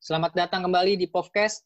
Selamat 0.00 0.32
datang 0.32 0.64
kembali 0.64 0.96
di 0.96 1.04
podcast 1.12 1.60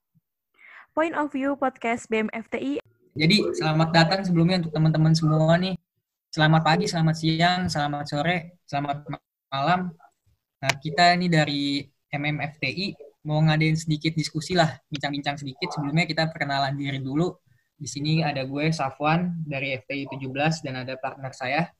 Point 0.90 1.14
of 1.14 1.30
View 1.30 1.54
Podcast 1.54 2.10
BMFTI. 2.10 2.82
Jadi 3.14 3.36
selamat 3.54 3.94
datang 3.94 4.26
sebelumnya 4.26 4.58
untuk 4.58 4.74
teman-teman 4.74 5.14
semua 5.14 5.54
nih. 5.54 5.78
Selamat 6.34 6.66
pagi, 6.66 6.90
selamat 6.90 7.14
siang, 7.14 7.60
selamat 7.70 8.10
sore, 8.10 8.58
selamat 8.66 9.06
malam. 9.54 9.94
Nah 10.58 10.72
kita 10.82 11.14
ini 11.14 11.30
dari 11.30 11.86
MMFTI 12.10 12.98
mau 13.22 13.38
ngadain 13.38 13.78
sedikit 13.78 14.18
diskusi 14.18 14.58
lah, 14.58 14.82
bincang-bincang 14.90 15.38
sedikit. 15.38 15.70
Sebelumnya 15.70 16.02
kita 16.02 16.26
perkenalan 16.26 16.74
diri 16.74 16.98
dulu. 16.98 17.38
Di 17.78 17.86
sini 17.86 18.26
ada 18.26 18.42
gue 18.42 18.66
Safwan 18.74 19.46
dari 19.46 19.78
FTI 19.78 20.10
17 20.10 20.66
dan 20.66 20.82
ada 20.82 20.98
partner 20.98 21.30
saya. 21.30 21.70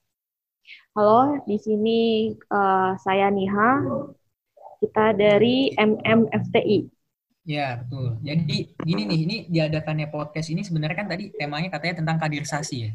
Halo, 0.95 1.35
di 1.43 1.59
sini 1.59 2.31
uh, 2.47 2.95
saya 2.95 3.27
Niha. 3.27 3.83
Kita 4.85 5.17
dari 5.17 5.73
MMFTI. 5.73 6.79
Ya, 7.45 7.77
betul. 7.81 8.17
Jadi 8.25 8.73
gini 8.81 9.01
nih, 9.05 9.19
ini 9.25 9.35
diadakannya 9.53 10.09
podcast 10.09 10.49
ini 10.49 10.65
sebenarnya 10.65 10.97
kan 10.97 11.07
tadi 11.13 11.29
temanya 11.37 11.69
katanya 11.69 12.01
tentang 12.01 12.17
kaderisasi 12.17 12.75
ya. 12.89 12.91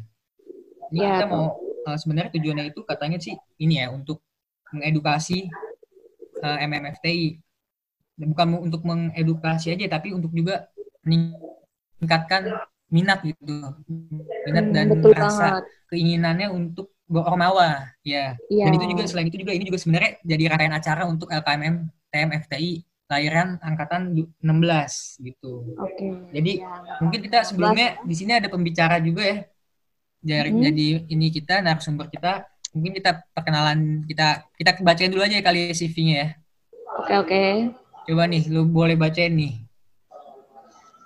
Ini 0.91 0.99
Ya, 0.99 1.11
kita 1.15 1.25
mau 1.31 1.55
uh, 1.87 1.97
sebenarnya 1.99 2.31
tujuannya 2.35 2.65
itu 2.75 2.81
katanya 2.83 3.17
sih 3.23 3.35
ini 3.63 3.79
ya 3.79 3.87
untuk 3.95 4.19
mengedukasi 4.75 5.47
uh, 6.43 6.57
MMFTI. 6.67 7.39
Bukan 8.21 8.47
untuk 8.67 8.83
mengedukasi 8.83 9.71
aja 9.73 9.87
tapi 9.97 10.11
untuk 10.11 10.35
juga 10.35 10.67
meningkatkan 11.07 12.51
minat 12.91 13.23
gitu. 13.23 13.55
Minat 14.45 14.65
Hmm, 14.67 14.75
dan 14.75 14.87
betul 14.91 15.11
rasa 15.15 15.63
banget. 15.63 15.63
keinginannya 15.87 16.47
untuk 16.51 16.90
berormawa 17.11 17.91
ya. 18.07 18.39
Iya. 18.47 18.65
Dan 18.65 18.71
itu 18.79 18.85
juga 18.95 19.03
selain 19.11 19.27
itu 19.27 19.37
juga 19.43 19.51
ini 19.51 19.67
juga 19.67 19.79
sebenarnya 19.83 20.11
jadi 20.23 20.43
rangkaian 20.47 20.75
acara 20.75 21.01
untuk 21.05 21.27
LKMM 21.27 21.75
TMFTI 22.07 22.71
lahiran 23.11 23.59
angkatan 23.59 24.15
16 24.39 25.19
gitu. 25.19 25.67
Oke. 25.75 26.31
Jadi 26.31 26.63
Ya. 26.63 26.95
mungkin 27.03 27.19
kita 27.19 27.43
sebelumnya 27.43 27.99
di 28.07 28.15
sini 28.15 28.31
ada 28.39 28.47
pembicara 28.47 29.03
juga 29.03 29.27
ya. 29.27 29.37
Jadi, 30.21 30.49
Mhm. 30.53 30.63
jadi 30.71 30.87
ini 31.11 31.27
kita 31.33 31.59
narasumber 31.59 32.07
kita 32.07 32.47
mungkin 32.71 32.93
kita 32.95 33.19
perkenalan 33.35 34.07
kita 34.07 34.47
kita 34.55 34.79
bacain 34.79 35.11
dulu 35.11 35.27
aja 35.27 35.35
ya 35.35 35.43
kali 35.43 35.75
CV-nya 35.75 36.15
ya. 36.15 36.27
Oke, 37.03 37.13
oke. 37.19 37.43
Coba 38.07 38.23
nih 38.31 38.47
lu 38.47 38.63
boleh 38.63 38.95
bacain 38.95 39.33
nih. 39.35 39.59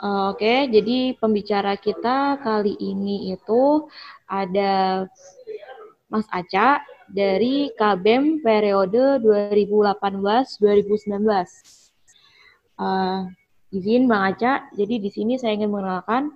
Oke, 0.05 0.69
jadi 0.69 1.15
pembicara 1.17 1.79
kita 1.79 2.37
kali 2.43 2.75
ini 2.77 3.31
itu 3.33 3.87
ada 4.27 5.07
Mas 6.15 6.31
Aca 6.31 6.79
dari 7.11 7.75
KBM 7.75 8.39
periode 8.39 9.19
2018-2019. 9.19 11.11
Uh, 12.79 13.27
izin 13.75 14.07
Bang 14.07 14.31
Aca, 14.31 14.63
jadi 14.71 14.95
di 14.95 15.11
sini 15.11 15.35
saya 15.35 15.59
ingin 15.59 15.75
mengenalkan 15.75 16.31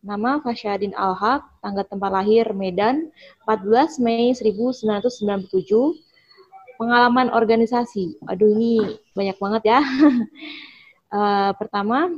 nama 0.00 0.40
Fasyadin 0.40 0.96
Alhaq, 0.96 1.44
tanggal 1.60 1.84
tempat 1.84 2.16
lahir 2.16 2.48
Medan, 2.56 3.12
14 3.44 4.00
Mei 4.00 4.32
1997, 4.32 4.88
pengalaman 6.80 7.28
organisasi. 7.36 8.16
Aduh 8.24 8.56
ini 8.56 8.96
banyak 9.12 9.36
banget 9.36 9.68
ya. 9.68 9.84
Uh, 11.12 11.52
pertama, 11.60 12.08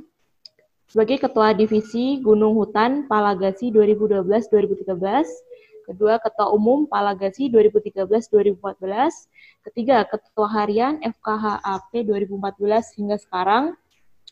sebagai 0.86 1.26
Ketua 1.26 1.50
Divisi 1.50 2.22
Gunung 2.22 2.54
Hutan 2.54 3.10
Palagasi 3.10 3.74
2012-2013, 3.74 5.50
kedua 5.84 6.18
Ketua 6.22 6.54
Umum 6.54 6.86
Palagasi 6.88 7.50
2013-2014, 7.50 9.28
ketiga 9.68 10.06
Ketua 10.06 10.48
Harian 10.48 11.02
FKHAP 11.02 12.06
2014 12.06 12.98
hingga 12.98 13.18
sekarang, 13.18 13.74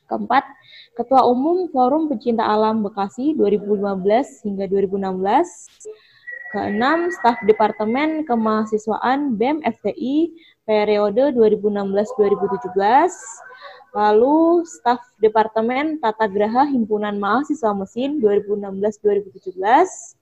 keempat 0.07 0.45
Ketua 0.99 1.27
Umum 1.27 1.69
Forum 1.71 2.09
Pecinta 2.11 2.47
Alam 2.47 2.83
Bekasi 2.83 3.35
2015 3.39 4.47
hingga 4.47 4.67
2016, 4.67 5.87
keenam 6.51 7.11
Staf 7.15 7.39
Departemen 7.47 8.27
Kemahasiswaan 8.27 9.39
BEM 9.39 9.63
FTI 9.63 10.35
periode 10.67 11.31
2016-2017, 11.35 13.47
Lalu 13.91 14.63
staf 14.71 15.03
Departemen 15.19 15.99
Tata 15.99 16.31
Graha 16.31 16.63
Himpunan 16.71 17.19
Mahasiswa 17.19 17.75
Mesin 17.75 18.23
2016-2017, 18.23 20.15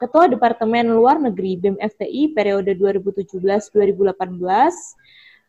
Ketua 0.00 0.32
Departemen 0.32 0.96
Luar 0.96 1.20
Negeri 1.20 1.60
BEM 1.60 1.76
FTI 1.76 2.32
periode 2.32 2.72
2017-2018, 2.72 3.68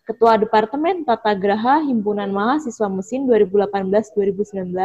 Ketua 0.04 0.36
Departemen 0.36 1.08
Tata 1.08 1.32
Graha 1.32 1.80
Himpunan 1.88 2.36
Mahasiswa 2.36 2.92
Mesin 2.92 3.32
2018-2019, 3.32 4.76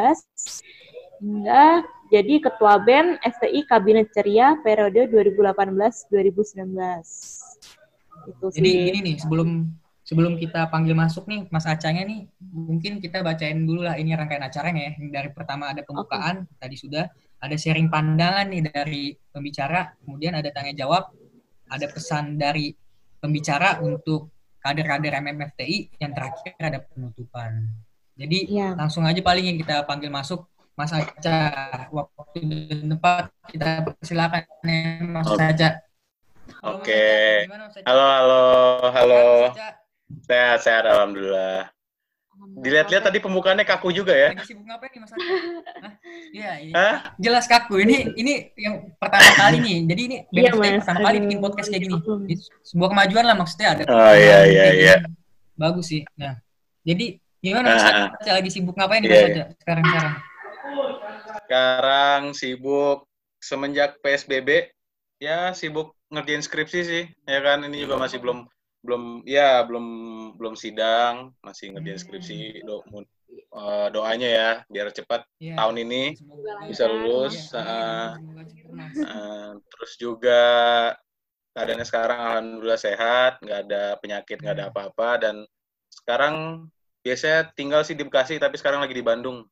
hingga 1.19 1.83
jadi 2.15 2.35
Ketua 2.47 2.79
BEM 2.79 3.19
FTI 3.19 3.67
Kabinet 3.67 4.15
Ceria 4.15 4.55
periode 4.63 5.11
2018-2019. 5.11 6.71
Itu 8.31 8.47
sih. 8.55 8.63
Jadi 8.63 8.71
gini 8.71 9.01
nih 9.03 9.17
sebelum 9.19 9.67
sebelum 10.07 10.39
kita 10.39 10.71
panggil 10.71 10.95
masuk 10.95 11.27
nih 11.27 11.51
Mas 11.51 11.67
Acanya 11.67 12.07
nih 12.07 12.31
mungkin 12.39 13.03
kita 13.03 13.27
bacain 13.27 13.67
dulu 13.67 13.83
lah 13.83 13.99
ini 13.99 14.15
rangkaian 14.15 14.47
acaranya 14.47 14.95
ya. 14.95 15.11
Dari 15.11 15.35
pertama 15.35 15.75
ada 15.75 15.83
pembukaan 15.83 16.47
tadi 16.63 16.79
sudah 16.79 17.11
ada 17.37 17.57
sharing 17.57 17.93
pandangan 17.93 18.49
nih 18.49 18.63
dari 18.67 19.03
pembicara, 19.31 19.93
kemudian 20.03 20.35
ada 20.35 20.49
tanya 20.51 20.73
jawab, 20.73 21.13
ada 21.69 21.87
pesan 21.91 22.41
dari 22.41 22.73
pembicara 23.21 23.83
untuk 23.85 24.33
kader-kader 24.63 25.23
MMFTI, 25.23 26.01
yang 26.01 26.11
terakhir 26.11 26.57
ada 26.59 26.83
penutupan. 26.83 27.71
Jadi 28.17 28.49
Iya. 28.57 28.73
langsung 28.75 29.05
aja 29.05 29.21
paling 29.21 29.45
yang 29.45 29.59
kita 29.61 29.85
panggil 29.85 30.09
masuk 30.09 30.49
Mas 30.77 30.93
Aca. 30.93 31.39
Waktu 31.93 32.41
dan 32.69 32.97
tempat 32.97 33.29
kita 33.49 33.85
persilakan 33.85 34.45
ya 34.65 34.81
Mas 35.05 35.29
Oke. 35.29 35.45
Aca. 35.45 35.69
Oke. 36.65 37.05
Aca? 37.49 37.81
Halo, 37.85 38.05
halo, 38.09 38.43
halo. 38.93 39.21
Sehat, 39.21 39.29
Mas 39.29 39.53
Aca? 39.53 39.69
Sehat, 40.27 40.59
sehat, 40.65 40.85
alhamdulillah. 40.89 41.76
Dilihat-lihat 42.37 43.05
tadi 43.05 43.19
pembukaannya 43.21 43.65
kaku 43.65 43.93
juga 43.93 44.17
ya. 44.17 44.33
Lagi 44.33 44.49
sibuk 44.49 44.65
ngapain 44.65 44.89
nih 44.93 45.01
Mas? 45.01 45.13
Hah? 45.85 45.93
Iya, 46.33 46.51
ini 46.65 46.73
Hah? 46.73 46.97
jelas 47.17 47.45
kaku. 47.45 47.85
Ini 47.85 48.17
ini 48.17 48.33
yang 48.57 48.97
pertama 48.97 49.29
kali 49.37 49.57
nih. 49.61 49.79
Jadi 49.93 50.01
ini 50.09 50.17
Iya, 50.33 50.51
Mas. 50.53 50.85
pertama 50.85 51.01
kali 51.05 51.17
bikin 51.25 51.39
podcast 51.41 51.69
kayak 51.69 51.83
gini. 51.85 51.97
Ini 52.01 52.35
Sebuah 52.65 52.89
kemajuan 52.93 53.25
lah 53.29 53.37
maksudnya 53.37 53.69
ada. 53.77 53.83
Oh, 53.89 54.15
iya, 54.17 54.39
iya, 54.49 54.67
iya. 54.73 54.95
Bagus 55.57 55.93
sih. 55.93 56.03
Nah, 56.17 56.37
jadi 56.83 57.17
gimana 57.41 57.67
Mas 57.77 57.85
Ah. 57.85 58.09
Aca 58.13 58.31
lagi 58.33 58.51
sibuk 58.51 58.75
ngapain 58.75 59.01
nih 59.05 59.09
Iya, 59.09 59.17
Mas 59.17 59.29
iya. 59.29 59.45
Aca 59.45 59.55
sekarang-sekarang? 59.61 60.15
Sekarang 61.45 62.23
sibuk 62.33 62.99
semenjak 63.39 64.01
PSBB, 64.03 64.73
ya 65.21 65.53
sibuk 65.53 65.95
ngerjain 66.09 66.43
skripsi 66.43 66.81
sih. 66.83 67.05
Ya 67.25 67.39
kan, 67.41 67.63
ini 67.63 67.85
juga 67.85 68.01
masih 68.01 68.19
belum 68.19 68.49
belum 68.87 69.27
ya 69.27 69.67
belum 69.67 69.87
belum 70.39 70.55
sidang, 70.55 71.35
masih 71.43 71.75
ngerjain 71.75 71.99
skripsi. 71.99 72.63
Do, 72.63 72.87
mu- 72.87 73.05
eh, 73.35 73.89
doanya 73.91 74.29
ya 74.31 74.51
biar 74.71 74.95
cepat 74.95 75.27
Iya. 75.43 75.59
tahun 75.59 75.83
ini. 75.83 76.03
Bisa 76.71 76.87
lulus, 76.87 77.51
cepat, 77.51 78.23
Mas. 78.71 78.95
Eh, 78.95 79.51
terus 79.75 79.93
juga 79.99 80.43
keadaannya 81.53 81.87
sekarang 81.89 82.21
alhamdulillah 82.21 82.81
sehat, 82.81 83.33
nggak 83.43 83.59
ada 83.67 83.83
penyakit, 83.99 84.39
nggak 84.39 84.55
ada 84.61 84.67
apa-apa 84.71 85.09
dan 85.21 85.35
sekarang 85.91 86.67
biasanya 87.01 87.49
tinggal 87.57 87.81
sih 87.83 87.97
di 87.97 88.05
Bekasi 88.05 88.37
tapi 88.39 88.61
sekarang 88.61 88.85
lagi 88.85 88.93
di 88.93 89.03
Bandung. 89.03 89.47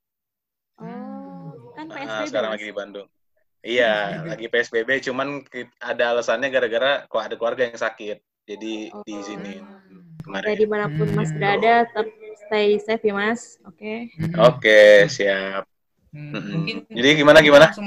Oh, 0.78 1.73
kan 1.75 2.27
sekarang 2.28 2.55
lagi 2.55 2.67
di 2.67 2.75
Bandung. 2.75 3.06
Iya, 3.65 4.21
lagi 4.28 4.53
PSBB 4.53 5.00
cuman 5.09 5.41
ada 5.81 6.12
alasannya 6.12 6.53
gara-gara 6.53 7.09
kok 7.09 7.25
ada 7.25 7.34
keluarga 7.41 7.65
yang 7.65 7.81
sakit. 7.81 8.21
Jadi 8.44 8.93
di 8.93 8.93
Oh. 8.93 9.25
sini 9.25 9.53
Ya, 9.56 10.21
kemarin. 10.25 10.56
di 10.60 10.66
mana 10.69 10.87
pun 10.93 11.09
Mas 11.16 11.32
Hmm. 11.32 11.38
berada, 11.41 11.75
tetap 11.88 12.06
stay 12.44 12.69
safe 12.81 13.05
ya 13.09 13.15
Mas. 13.16 13.56
Oke. 13.65 14.12
Hmm. 14.21 14.37
Oke, 14.44 15.08
siap. 15.08 15.64
Hmm, 16.12 16.31
Mm-mm. 16.37 16.52
Mungkin 16.62 16.76
Jadi 16.94 17.08
gimana 17.19 17.38
gimana? 17.43 17.67
langsung 17.69 17.87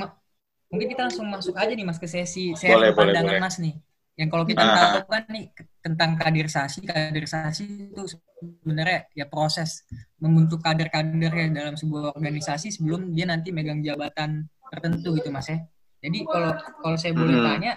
mungkin 0.67 0.87
kita 0.91 1.01
langsung 1.07 1.25
masuk 1.31 1.55
aja 1.55 1.71
nih 1.71 1.85
Mas 1.87 1.99
ke 2.01 2.07
sesi 2.09 2.51
Boleh, 2.57 2.91
boleh, 2.91 3.13
pandangan 3.13 3.23
boleh. 3.23 3.41
Mas 3.43 3.55
nih. 3.61 3.75
Yang 4.17 4.29
kalau 4.33 4.45
kita 4.49 4.63
Ah. 4.65 4.75
tahu 4.77 4.99
kan 5.13 5.23
nih 5.29 5.45
tentang 5.85 6.11
kaderisasi, 6.17 6.79
kaderisasi 6.89 7.63
itu 7.93 8.01
sebenarnya 8.09 8.99
ya 9.13 9.25
proses 9.29 9.85
membentuk 10.17 10.59
kader-kader 10.65 11.31
ya 11.31 11.45
dalam 11.53 11.75
sebuah 11.77 12.17
organisasi 12.17 12.73
sebelum 12.73 13.13
dia 13.13 13.29
nanti 13.29 13.53
megang 13.53 13.79
jabatan 13.85 14.49
tertentu 14.73 15.13
gitu 15.21 15.29
Mas 15.29 15.47
ya. 15.53 15.61
Jadi 15.97 16.19
kalau 16.23 16.51
kalau 16.83 16.97
saya 16.97 17.13
boleh 17.17 17.35
Hmm. 17.41 17.45
tanya 17.47 17.71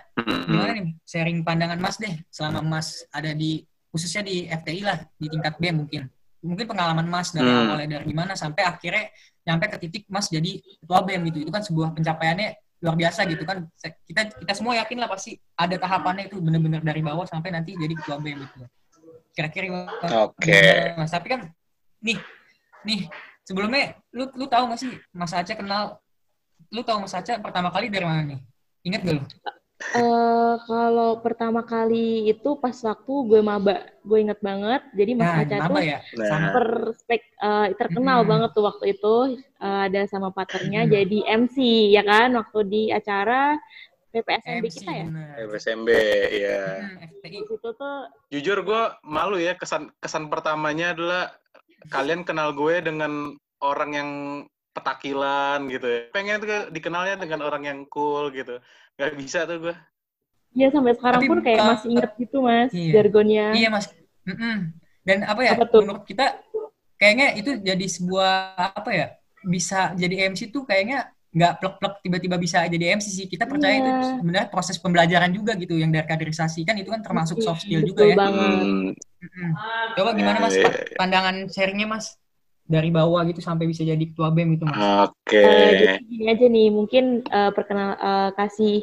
gimana 0.44 0.70
nih 0.76 0.86
sharing 1.08 1.38
pandangan 1.40 1.78
Mas 1.80 1.96
deh 1.96 2.14
selama 2.28 2.60
Mas 2.60 2.88
ada 3.10 3.32
di 3.32 3.64
khususnya 3.88 4.22
di 4.22 4.44
FTI 4.46 4.80
lah 4.84 4.98
di 5.16 5.26
tingkat 5.26 5.56
B 5.56 5.72
mungkin 5.72 6.04
mungkin 6.40 6.64
pengalaman 6.68 7.08
Mas 7.08 7.32
dari 7.32 7.48
Hmm. 7.48 7.64
awalnya 7.68 7.88
dari 8.00 8.04
gimana 8.12 8.32
sampai 8.36 8.62
akhirnya 8.64 9.08
nyampe 9.48 9.72
ke 9.72 9.76
titik 9.80 10.04
Mas 10.12 10.28
jadi 10.28 10.60
ketua 10.84 11.00
BEM 11.00 11.32
gitu 11.32 11.38
itu 11.48 11.50
kan 11.52 11.64
sebuah 11.64 11.96
pencapaiannya 11.96 12.48
luar 12.80 12.96
biasa 12.96 13.24
gitu 13.28 13.44
kan 13.44 13.64
kita 14.08 14.32
kita 14.36 14.52
semua 14.56 14.72
yakin 14.80 15.00
lah 15.00 15.08
pasti 15.08 15.36
ada 15.56 15.76
tahapannya 15.76 16.28
itu 16.32 16.40
bener-bener 16.40 16.80
dari 16.80 17.00
bawah 17.04 17.24
sampai 17.24 17.52
nanti 17.52 17.76
jadi 17.76 17.92
ketua 17.96 18.20
BEM 18.20 18.36
gitu 18.44 18.64
kira-kira 19.32 19.88
Oke. 20.28 20.60
Mas 20.96 21.12
tapi 21.12 21.28
kan 21.32 21.40
nih 22.00 22.20
nih 22.84 23.08
sebelumnya 23.44 23.96
lu 24.12 24.28
lu 24.36 24.44
tahu 24.48 24.72
gak 24.72 24.80
sih 24.80 24.92
Mas 25.12 25.32
Aceh 25.32 25.56
kenal 25.56 26.00
lu 26.70 26.80
tahu 26.86 27.02
Mas 27.02 27.14
Aceh 27.14 27.36
pertama 27.42 27.68
kali 27.74 27.90
dari 27.90 28.06
mana 28.06 28.22
nih? 28.24 28.40
Ingat 28.86 29.00
gak 29.02 29.14
lu? 29.18 29.22
Eh, 29.80 30.54
kalau 30.68 31.24
pertama 31.24 31.64
kali 31.64 32.28
itu 32.28 32.52
pas 32.60 32.76
waktu 32.84 33.12
gue 33.26 33.40
maba, 33.40 33.88
gue 34.04 34.18
inget 34.20 34.36
banget. 34.44 34.84
Jadi 34.92 35.12
Mas 35.16 35.32
Nah, 35.32 35.40
Aca 35.40 35.56
tuh 35.66 35.80
ya? 35.80 35.98
Nah, 36.20 36.28
Sama. 36.28 36.48
perspek 36.52 37.20
eh, 37.26 37.66
terkenal 37.80 38.18
Mm-mm. 38.22 38.30
banget 38.30 38.50
tuh 38.52 38.64
waktu 38.68 38.84
itu 38.92 39.14
eh, 39.40 39.80
ada 39.88 40.00
sama 40.06 40.28
partnernya 40.36 40.84
Mm. 40.84 40.90
jadi 40.92 41.18
MC 41.42 41.56
ya 41.96 42.02
kan 42.04 42.28
waktu 42.36 42.58
di 42.68 42.82
acara 42.92 43.56
PPSMB 44.12 44.64
MC 44.68 44.76
kita 44.84 44.92
ya. 44.92 45.06
bener. 45.08 45.34
FSMB 45.48 45.88
ya. 46.34 46.62
Hmm, 46.82 47.40
situ 47.48 47.68
tuh 47.72 47.96
Jujur 48.28 48.58
gue 48.66 48.82
malu 49.06 49.38
ya 49.40 49.54
kesan 49.56 49.88
kesan 50.02 50.28
pertamanya 50.28 50.92
adalah 50.92 51.24
kalian 51.88 52.26
kenal 52.28 52.52
gue 52.52 52.84
dengan 52.84 53.32
orang 53.64 53.90
yang 53.96 54.10
petakilan 54.70 55.58
gitu 55.68 55.86
ya. 55.86 56.00
Pengen 56.10 56.36
tuh 56.38 56.48
dikenalnya 56.70 57.16
dengan 57.18 57.40
orang 57.42 57.62
yang 57.66 57.78
cool 57.86 58.30
gitu. 58.30 58.58
Gak 58.96 59.14
bisa 59.16 59.44
tuh 59.44 59.58
gue. 59.60 59.76
ya 60.50 60.66
sampai 60.66 60.98
sekarang 60.98 61.22
Tapi 61.22 61.30
pun 61.30 61.38
kayak 61.46 61.58
bukan- 61.62 61.70
masih 61.78 61.88
inget 61.94 62.10
gitu 62.18 62.36
mas 62.42 62.70
Iya. 62.74 62.90
jargonnya. 62.98 63.46
Iya 63.54 63.68
mas. 63.70 63.86
Mm-mm. 64.26 64.56
Dan 65.06 65.18
apa 65.22 65.40
ya? 65.46 65.54
Apa 65.54 65.64
tuh? 65.70 65.82
Menurut 65.86 66.02
kita 66.02 66.26
kayaknya 66.96 67.38
itu 67.38 67.50
jadi 67.62 67.86
sebuah 67.86 68.34
apa 68.58 68.90
ya? 68.90 69.06
Bisa 69.46 69.94
jadi 69.94 70.26
MC 70.26 70.50
tuh 70.50 70.66
kayaknya 70.66 71.06
nggak 71.30 71.62
plek-plek 71.62 71.94
tiba-tiba 72.02 72.34
bisa 72.34 72.66
jadi 72.66 72.98
MC 72.98 73.06
sih. 73.14 73.26
Kita 73.30 73.46
percaya 73.46 73.78
Iya. 73.78 73.82
itu 73.86 73.90
sebenarnya 74.18 74.48
proses 74.50 74.74
pembelajaran 74.76 75.30
juga 75.30 75.54
gitu 75.54 75.78
yang 75.78 75.94
dari 75.94 76.02
kaderisasi 76.04 76.66
kan 76.66 76.74
itu 76.74 76.90
kan 76.90 76.98
termasuk 76.98 77.38
soft 77.38 77.62
skill 77.62 77.86
Betul 77.86 77.90
juga 77.94 78.02
ya. 78.10 78.16
banget. 78.18 78.50
Hmm, 78.50 78.90
Mm-mm. 79.22 79.50
Coba 79.94 80.10
gimana 80.18 80.38
mas 80.42 80.58
Iya, 80.58 80.66
pa- 80.66 80.98
pandangan 80.98 81.46
sharingnya 81.46 81.86
mas 81.86 82.18
dari 82.70 82.88
bawah 82.94 83.22
gitu 83.28 83.40
sampai 83.42 83.66
bisa 83.70 83.82
jadi 83.82 84.04
ketua 84.10 84.28
BEM 84.30 84.48
gitu 84.56 84.64
mas. 84.70 84.86
Oke. 85.10 85.42
Eh, 85.42 85.70
jadi 85.80 85.96
gini 86.10 86.24
aja 86.32 86.46
nih, 86.46 86.68
mungkin 86.78 87.04
eh, 87.26 87.50
perkenal 87.56 87.88
eh, 87.98 88.30
kasih 88.38 88.74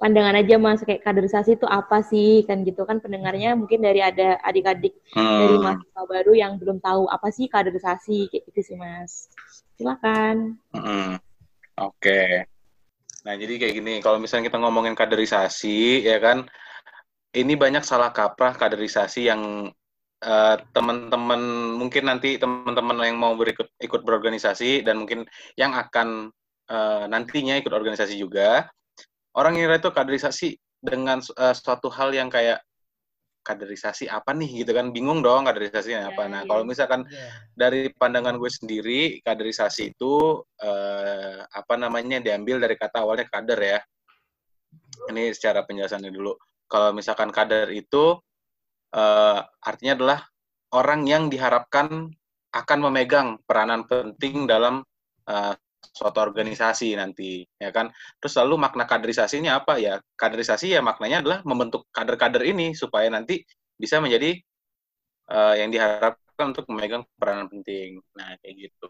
pandangan 0.00 0.36
aja 0.40 0.54
mas 0.60 0.80
kayak 0.86 1.02
kaderisasi 1.06 1.50
itu 1.58 1.66
apa 1.70 1.98
sih 2.10 2.44
kan 2.48 2.60
gitu 2.68 2.82
kan 2.88 2.98
pendengarnya 3.04 3.56
mungkin 3.56 3.80
dari 3.86 4.00
ada 4.04 4.36
adik-adik 4.44 4.94
dari 5.38 5.56
Hmm, 5.56 5.62
mahasiswa 5.62 6.02
baru 6.04 6.32
yang 6.36 6.52
belum 6.60 6.78
tahu 6.82 7.02
apa 7.08 7.28
sih 7.36 7.46
kaderisasi 7.50 8.28
kayak 8.30 8.44
gitu 8.52 8.60
sih 8.74 8.76
mas. 8.78 9.30
Silakan. 9.78 10.36
hmm. 10.74 11.18
Oke. 11.80 12.46
Nah, 13.24 13.34
jadi 13.40 13.52
kayak 13.56 13.74
gini, 13.80 13.92
kalau 14.04 14.20
misalnya 14.20 14.52
kita 14.52 14.58
ngomongin 14.60 14.94
kaderisasi, 14.94 16.04
ya 16.04 16.20
kan, 16.20 16.44
ini 17.34 17.54
banyak 17.56 17.82
salah 17.82 18.10
kaprah 18.14 18.54
kaderisasi 18.54 19.26
yang 19.30 19.72
eh, 20.24 20.56
teman-teman 20.72 21.40
mungkin 21.76 22.08
nanti 22.08 22.40
teman-teman 22.40 22.96
yang 23.04 23.20
mau 23.20 23.36
berikut 23.36 23.68
ikut 23.78 24.00
berorganisasi 24.02 24.80
dan 24.82 25.04
mungkin 25.04 25.28
yang 25.60 25.76
akan 25.76 26.32
eh, 26.70 27.04
nantinya 27.12 27.60
ikut 27.60 27.70
organisasi 27.70 28.16
juga. 28.16 28.68
Orang 29.34 29.58
ngira 29.58 29.76
itu 29.78 29.90
kaderisasi 29.92 30.48
dengan 30.80 31.20
eh, 31.20 31.54
suatu 31.54 31.92
hal 31.92 32.16
yang 32.16 32.32
kayak 32.32 32.64
kaderisasi 33.44 34.08
apa 34.08 34.32
nih? 34.32 34.64
gitu 34.64 34.72
kan. 34.72 34.88
Bingung 34.90 35.20
dong 35.20 35.44
kaderisasinya 35.44 36.08
apa. 36.10 36.24
Ya, 36.26 36.28
nah 36.32 36.42
ya. 36.42 36.48
kalau 36.48 36.64
misalkan 36.64 37.04
Iya. 37.04 37.28
dari 37.52 37.82
pandangan 37.92 38.40
gue 38.40 38.48
sendiri 38.50 39.00
kaderisasi 39.20 39.92
itu 39.92 40.40
eh, 40.64 41.44
apa 41.44 41.74
namanya 41.76 42.24
diambil 42.24 42.58
dari 42.64 42.74
kata 42.80 43.04
awalnya 43.04 43.28
kader 43.28 43.60
ya. 43.60 43.78
Ini 45.12 45.30
secara 45.36 45.62
penjelasannya 45.68 46.08
dulu. 46.08 46.32
Kalau 46.64 46.96
misalkan 46.96 47.28
kader 47.28 47.68
itu 47.76 48.16
eh, 48.94 49.40
artinya 49.42 49.92
adalah 49.98 50.18
orang 50.74 51.06
yang 51.06 51.26
diharapkan 51.26 52.10
akan 52.54 52.78
memegang 52.90 53.42
peranan 53.42 53.82
penting 53.86 54.46
dalam 54.46 54.86
eh, 55.26 55.54
suatu 55.92 56.18
organisasi 56.22 56.96
nanti 56.96 57.44
ya 57.58 57.70
kan? 57.74 57.90
Terus 58.22 58.34
lalu 58.40 58.54
makna 58.56 58.88
kaderisasinya 58.88 59.60
apa? 59.60 59.76
Ya 59.82 60.00
kaderisasi 60.16 60.72
ya 60.72 60.80
maknanya 60.80 61.20
adalah 61.20 61.38
membentuk 61.44 61.86
kader-kader 61.92 62.42
ini 62.46 62.72
supaya 62.72 63.10
nanti 63.12 63.42
bisa 63.76 63.98
menjadi 63.98 64.38
eh, 65.30 65.54
yang 65.60 65.70
diharapkan 65.74 66.54
untuk 66.54 66.66
memegang 66.70 67.04
peranan 67.18 67.50
penting. 67.50 68.00
Nah 68.16 68.38
kayak 68.40 68.54
gitu. 68.70 68.88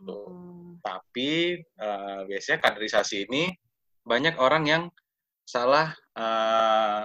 Tapi 0.84 1.60
eh, 1.64 2.20
biasanya 2.28 2.58
kaderisasi 2.62 3.26
ini 3.28 3.50
banyak 4.04 4.36
orang 4.36 4.64
yang 4.68 4.82
salah 5.48 5.92
eh, 6.16 7.02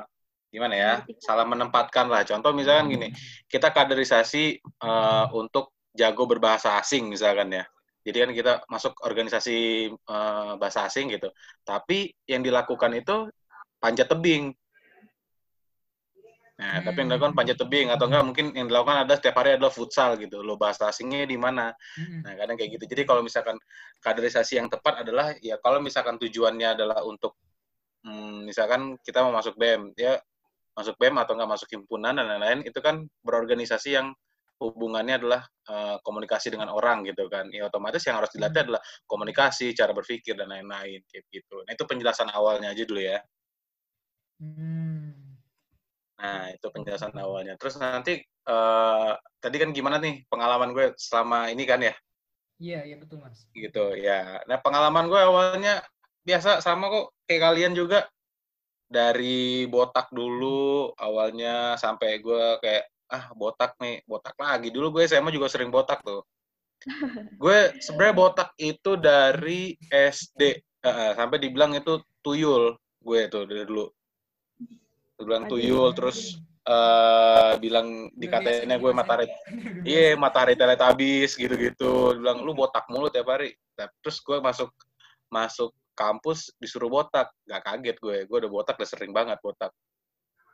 gimana 0.50 0.76
ya? 0.76 0.94
Salah 1.22 1.46
menempatkan 1.46 2.10
lah. 2.10 2.26
Contoh 2.26 2.52
misalkan 2.52 2.90
gini 2.90 3.08
kita 3.46 3.70
kaderisasi 3.70 4.60
eh, 4.60 5.26
untuk 5.38 5.74
jago 5.94 6.26
berbahasa 6.26 6.78
asing 6.82 7.10
misalkan 7.10 7.54
ya. 7.54 7.64
Jadi 8.04 8.18
kan 8.26 8.32
kita 8.34 8.54
masuk 8.66 8.98
organisasi 9.06 9.58
eh, 9.94 10.52
bahasa 10.58 10.90
asing 10.90 11.14
gitu. 11.14 11.30
Tapi 11.62 12.10
yang 12.26 12.42
dilakukan 12.42 12.92
itu 12.98 13.30
panjat 13.78 14.10
tebing. 14.10 14.52
Nah 16.60 16.84
tapi 16.84 16.98
yang 17.00 17.16
dilakukan 17.16 17.38
panjat 17.38 17.56
tebing 17.56 17.88
atau 17.88 18.12
enggak 18.12 18.26
mungkin 18.26 18.46
yang 18.52 18.68
dilakukan 18.68 19.08
ada 19.08 19.16
setiap 19.16 19.40
hari 19.40 19.56
adalah 19.56 19.72
futsal 19.72 20.20
gitu. 20.20 20.42
Lo 20.44 20.60
bahasa 20.60 20.92
asingnya 20.92 21.24
di 21.24 21.40
mana? 21.40 21.72
Mm-mm. 21.96 22.26
Nah, 22.26 22.34
kadang 22.36 22.60
kayak 22.60 22.76
gitu. 22.76 22.84
Jadi 22.90 23.02
kalau 23.08 23.22
misalkan 23.24 23.56
kaderisasi 24.04 24.60
yang 24.60 24.68
tepat 24.68 25.08
adalah 25.08 25.32
ya 25.40 25.56
kalau 25.64 25.80
misalkan 25.80 26.20
tujuannya 26.20 26.76
adalah 26.76 27.00
untuk 27.08 27.40
hmm, 28.04 28.48
misalkan 28.48 28.96
kita 29.04 29.24
mau 29.24 29.32
masuk 29.36 29.56
BEM, 29.56 29.96
ya 29.96 30.20
masuk 30.80 30.96
BEM 30.96 31.20
atau 31.20 31.36
nggak 31.36 31.52
masuk 31.52 31.68
himpunan 31.76 32.16
dan 32.16 32.26
lain-lain 32.26 32.64
itu 32.64 32.80
kan 32.80 33.04
berorganisasi 33.28 34.00
yang 34.00 34.16
hubungannya 34.60 35.20
adalah 35.20 35.42
eh, 35.44 35.98
komunikasi 36.04 36.56
dengan 36.56 36.72
orang 36.72 37.04
gitu 37.08 37.28
kan. 37.28 37.48
Ya 37.52 37.68
otomatis 37.68 38.04
yang 38.08 38.20
harus 38.20 38.32
dilatih 38.32 38.72
adalah 38.72 38.82
komunikasi, 39.08 39.76
cara 39.76 39.92
berpikir 39.92 40.36
dan 40.40 40.52
lain-lain 40.52 41.04
kayak 41.08 41.26
gitu. 41.32 41.64
Nah, 41.64 41.72
itu 41.76 41.84
penjelasan 41.88 42.32
awalnya 42.32 42.72
aja 42.72 42.84
dulu 42.88 43.02
ya. 43.04 43.20
Hmm. 44.40 45.36
Nah, 46.20 46.52
itu 46.52 46.68
penjelasan 46.68 47.16
awalnya. 47.16 47.56
Terus 47.56 47.80
nanti 47.80 48.20
eh, 48.24 49.12
tadi 49.40 49.58
kan 49.60 49.72
gimana 49.72 50.00
nih 50.00 50.28
pengalaman 50.28 50.76
gue 50.76 50.96
selama 51.00 51.52
ini 51.52 51.64
kan 51.64 51.80
ya? 51.80 51.96
Iya, 52.60 52.80
iya 52.84 52.96
betul 53.00 53.24
mas. 53.24 53.48
gitu 53.56 53.96
ya. 53.96 54.44
Nah 54.44 54.60
pengalaman 54.60 55.08
gue 55.08 55.16
awalnya 55.16 55.80
biasa 56.28 56.60
sama 56.60 56.92
kok 56.92 57.16
kayak 57.24 57.42
kalian 57.48 57.72
juga 57.72 58.04
dari 58.90 59.70
botak 59.70 60.10
dulu 60.10 60.90
awalnya 60.98 61.78
sampai 61.78 62.18
gue 62.18 62.58
kayak 62.58 62.90
ah 63.10 63.30
botak 63.38 63.78
nih 63.78 64.02
botak 64.06 64.34
lagi 64.38 64.74
dulu 64.74 64.98
gue 64.98 65.06
SMA 65.06 65.30
juga 65.30 65.46
sering 65.46 65.70
botak 65.70 66.02
tuh. 66.02 66.26
gue 67.42 67.58
sebenarnya 67.78 68.16
botak 68.18 68.50
itu 68.58 68.98
dari 68.98 69.78
SD 69.94 70.42
eh, 70.82 71.12
sampai 71.14 71.38
dibilang 71.38 71.78
itu 71.78 72.02
tuyul 72.26 72.74
gue 73.00 73.20
tuh 73.30 73.46
dari 73.46 73.64
dulu. 73.64 73.86
Dibilang 75.22 75.46
tuyul 75.46 75.94
terus 75.94 76.42
eh 76.70 77.54
bilang 77.62 78.14
dikatain 78.14 78.70
gue 78.70 78.92
matahari 78.94 79.26
Iya, 79.86 80.14
matahari 80.20 80.54
teletabis 80.60 81.34
gitu-gitu. 81.40 82.20
Bilang 82.20 82.44
lu 82.44 82.52
botak 82.58 82.86
mulu 82.92 83.08
tiap 83.08 83.32
hari. 83.32 83.56
Terus 84.04 84.18
gue 84.20 84.38
masuk 84.44 84.70
masuk 85.32 85.72
kampus 86.00 86.56
disuruh 86.56 86.88
botak. 86.88 87.28
Gak 87.44 87.68
kaget 87.68 87.98
gue. 88.00 88.18
Gue 88.24 88.38
udah 88.48 88.52
botak 88.52 88.80
udah 88.80 88.88
sering 88.88 89.12
banget 89.12 89.36
botak. 89.44 89.76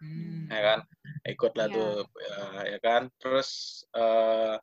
Hmm. 0.01 0.49
Ya 0.49 0.61
kan? 0.73 0.79
Ikut 1.29 1.53
lah 1.53 1.67
Iya. 1.69 1.75
tuh. 1.77 1.95
Ya, 2.17 2.41
ya 2.73 2.79
kan? 2.81 3.01
Terus 3.21 3.49
eh 3.93 4.57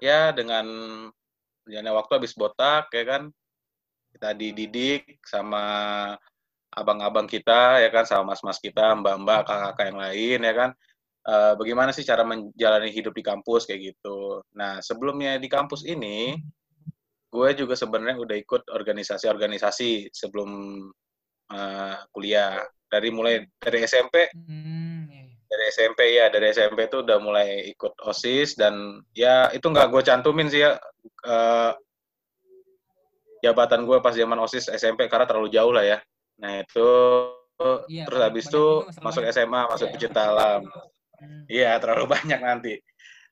ya 0.00 0.32
dengan 0.32 0.66
jalannya 1.68 1.92
waktu 1.92 2.12
habis 2.22 2.32
botak 2.32 2.88
ya 2.96 3.04
kan 3.04 3.22
kita 4.16 4.32
dididik 4.32 5.20
sama 5.26 5.60
abang-abang 6.72 7.28
kita 7.28 7.82
ya 7.84 7.92
kan 7.92 8.08
sama 8.08 8.32
mas-mas 8.32 8.56
kita 8.62 8.96
mbak-mbak 8.96 9.44
kakak-kakak 9.44 9.84
yang 9.92 10.00
lain 10.00 10.40
ya 10.48 10.54
kan 10.56 10.70
Eh, 11.28 11.54
bagaimana 11.60 11.92
sih 11.92 12.08
cara 12.08 12.24
menjalani 12.24 12.88
hidup 12.88 13.12
di 13.12 13.20
kampus 13.20 13.68
kayak 13.68 13.92
gitu. 13.92 14.40
Nah, 14.56 14.80
sebelumnya 14.80 15.36
di 15.36 15.44
kampus 15.44 15.84
ini, 15.84 16.40
gue 17.28 17.48
juga 17.54 17.74
sebenarnya 17.76 18.16
udah 18.18 18.36
ikut 18.36 18.62
organisasi-organisasi 18.68 20.08
sebelum 20.10 20.50
eh, 21.48 21.96
kuliah. 22.10 22.60
Dari 22.88 23.12
mulai 23.12 23.44
dari 23.60 23.84
SMP, 23.84 24.32
Hmm, 24.32 25.04
iya. 25.12 25.28
dari 25.44 25.64
SMP 25.68 26.00
ya, 26.16 26.32
dari 26.32 26.48
SMP 26.48 26.88
itu 26.88 27.04
udah 27.04 27.20
mulai 27.20 27.68
ikut 27.68 27.92
OSIS 28.00 28.56
dan 28.56 29.04
ya 29.12 29.52
itu 29.52 29.68
nggak 29.68 29.92
gue 29.92 30.00
cantumin 30.00 30.48
sih 30.48 30.64
ya 30.64 30.72
eh, 31.24 31.72
jabatan 33.44 33.84
gue 33.84 34.00
pas 34.00 34.16
zaman 34.16 34.40
OSIS 34.40 34.72
SMP 34.72 35.06
karena 35.06 35.28
terlalu 35.28 35.52
jauh 35.52 35.68
lah 35.70 35.84
ya. 35.84 35.98
Nah 36.40 36.64
itu 36.64 36.88
Iya, 37.90 38.06
terus 38.06 38.20
habis 38.22 38.44
itu 38.46 38.64
masuk. 39.02 39.26
SMA, 39.34 39.60
masuk 39.66 39.90
Iya. 39.90 39.94
pecinta 39.98 40.22
alam. 40.30 40.62
Hmm. 41.18 41.42
Iya, 41.50 41.74
terlalu 41.82 42.04
banyak 42.14 42.38
nanti. 42.38 42.78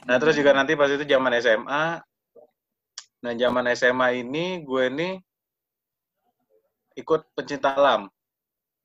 Nah, 0.02 0.18
terus 0.18 0.34
juga 0.34 0.50
nanti 0.50 0.74
pas 0.74 0.90
itu 0.90 1.06
zaman 1.06 1.30
SMA, 1.38 2.02
nah 3.26 3.34
zaman 3.34 3.66
SMA 3.74 4.22
ini 4.22 4.62
gue 4.62 4.84
nih 4.86 5.12
ikut 6.96 7.20
pencinta 7.34 7.74
alam, 7.74 8.06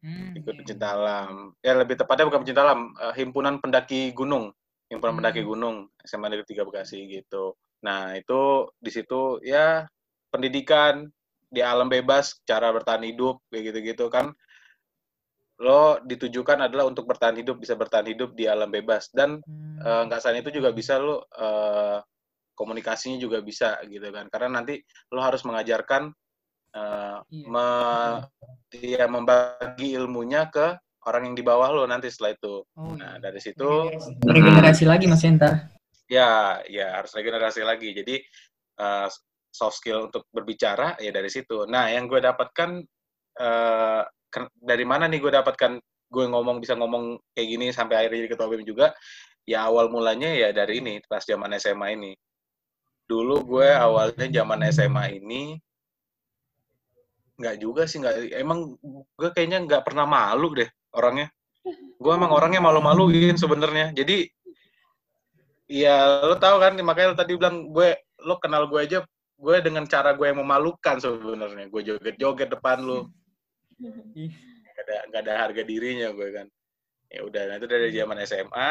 Hmm, 0.02 0.34
ikut 0.34 0.50
iya. 0.52 0.58
pencinta 0.58 0.88
alam. 0.98 1.54
Ya 1.62 1.78
lebih 1.78 1.94
tepatnya 1.94 2.26
bukan 2.26 2.42
pencinta 2.42 2.66
alam, 2.66 2.90
eh, 2.98 3.14
himpunan 3.22 3.62
pendaki 3.62 4.10
gunung, 4.18 4.50
himpunan 4.90 5.14
Hmm. 5.14 5.20
pendaki 5.22 5.42
gunung 5.46 5.76
SMA 6.02 6.28
Negeri 6.34 6.58
3 6.58 6.66
Bekasi 6.66 7.06
gitu. 7.06 7.54
Nah, 7.86 8.18
itu 8.18 8.66
di 8.82 8.90
situ 8.90 9.38
ya 9.46 9.86
pendidikan 10.34 11.06
di 11.54 11.62
alam 11.62 11.86
bebas, 11.86 12.42
cara 12.50 12.74
bertahan 12.74 13.06
hidup 13.06 13.46
kayak 13.54 13.72
gitu-gitu 13.72 14.10
kan 14.10 14.34
lo 15.62 16.02
ditujukan 16.02 16.58
adalah 16.66 16.90
untuk 16.90 17.06
bertahan 17.06 17.38
hidup, 17.38 17.62
bisa 17.62 17.78
bertahan 17.78 18.10
hidup 18.10 18.34
di 18.34 18.50
alam 18.50 18.74
bebas 18.74 19.14
dan 19.14 19.38
Hmm. 19.46 19.78
eh, 19.86 20.02
nggak 20.10 20.20
selain 20.22 20.42
itu 20.42 20.58
juga 20.58 20.74
bisa 20.74 20.98
lo 20.98 21.30
eh, 21.38 22.02
komunikasinya 22.54 23.18
juga 23.18 23.40
bisa 23.42 23.80
gitu 23.88 24.08
kan. 24.10 24.28
Karena 24.28 24.60
nanti 24.62 24.80
lo 25.12 25.22
harus 25.22 25.42
mengajarkan 25.44 26.12
eh, 26.72 27.18
Iya. 27.28 27.48
me- 27.52 28.24
ya, 28.72 29.06
membagi 29.12 29.92
ilmunya 30.00 30.48
ke 30.48 30.72
orang 31.04 31.28
yang 31.28 31.36
di 31.36 31.44
bawah 31.44 31.68
lo 31.68 31.84
nanti 31.84 32.08
setelah 32.08 32.32
itu. 32.32 32.64
Oh, 32.80 32.96
Nah, 32.96 33.20
iya. 33.20 33.28
dari 33.28 33.40
situ 33.44 33.92
Regenerasi 34.24 34.88
lagi 34.88 35.06
Mas 35.12 35.26
Enta. 35.28 35.68
ya 36.08 36.60
ya 36.68 37.00
harus 37.00 37.16
regenerasi 37.16 37.64
lagi 37.64 37.96
jadi 37.96 38.20
uh, 38.84 39.08
soft 39.48 39.80
skill 39.80 40.12
untuk 40.12 40.28
berbicara 40.32 41.00
ya 41.00 41.08
dari 41.08 41.32
situ 41.32 41.64
nah 41.72 41.88
yang 41.88 42.04
gue 42.12 42.20
dapatkan 42.20 42.84
uh, 43.40 44.04
dari 44.60 44.84
mana 44.84 45.08
nih 45.08 45.24
gue 45.24 45.32
dapatkan 45.32 45.80
gue 46.12 46.26
ngomong 46.28 46.60
bisa 46.60 46.76
ngomong 46.76 47.16
kayak 47.32 47.48
gini 47.48 47.66
sampai 47.72 47.96
akhirnya 48.04 48.28
jadi 48.28 48.32
ketua 48.36 48.48
BEM 48.52 48.68
juga 48.68 48.92
ya 49.48 49.72
awal 49.72 49.88
mulanya 49.88 50.36
ya 50.36 50.52
dari 50.52 50.84
ini 50.84 51.00
pas 51.08 51.24
zaman 51.24 51.56
SMA 51.56 51.96
ini 51.96 52.12
dulu 53.12 53.44
gue 53.44 53.68
awalnya 53.68 54.28
zaman 54.32 54.72
SMA 54.72 55.20
ini 55.20 55.60
nggak 57.36 57.56
juga 57.60 57.84
sih 57.84 58.00
nggak 58.00 58.32
emang 58.40 58.80
gue 59.20 59.30
kayaknya 59.36 59.68
nggak 59.68 59.84
pernah 59.84 60.08
malu 60.08 60.56
deh 60.56 60.70
orangnya 60.96 61.28
gue 62.00 62.12
emang 62.16 62.32
orangnya 62.32 62.64
malu-maluin 62.64 63.36
sebenarnya 63.36 63.92
jadi 63.92 64.32
Iya, 65.72 66.28
lo 66.28 66.36
tahu 66.36 66.60
kan 66.60 66.76
makanya 66.84 67.08
lo 67.08 67.18
tadi 67.18 67.32
bilang 67.40 67.72
gue 67.72 67.96
lo 68.28 68.36
kenal 68.44 68.68
gue 68.68 68.84
aja 68.84 69.00
gue 69.40 69.56
dengan 69.64 69.88
cara 69.88 70.12
gue 70.12 70.28
yang 70.28 70.44
memalukan 70.44 71.00
sebenarnya. 71.00 71.72
Gue 71.72 71.82
joget-joget 71.88 72.52
depan 72.52 72.84
lo. 72.84 73.08
Gak 73.80 74.84
ada 74.84 74.98
gak 75.08 75.22
ada 75.24 75.34
harga 75.48 75.64
dirinya 75.64 76.12
gue 76.12 76.28
kan. 76.36 76.48
Ya 77.08 77.24
udah, 77.24 77.44
nah 77.48 77.56
itu 77.56 77.68
dari 77.72 77.88
zaman 77.96 78.20
SMA 78.28 78.70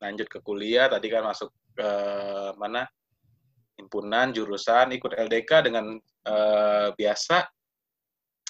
lanjut 0.00 0.26
ke 0.32 0.40
kuliah 0.40 0.88
tadi 0.88 1.12
kan 1.12 1.28
masuk 1.28 1.52
ke 1.76 1.90
mana? 2.56 2.88
Himpunan 3.78 4.34
jurusan 4.34 4.90
ikut 4.92 5.14
LDK 5.14 5.70
dengan 5.70 5.96
eh, 6.26 6.88
biasa 6.92 7.46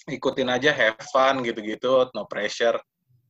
ikutin 0.08 0.48
aja 0.48 0.72
have 0.72 0.98
fun 1.12 1.44
gitu-gitu 1.44 2.08
no 2.16 2.24
pressure 2.24 2.80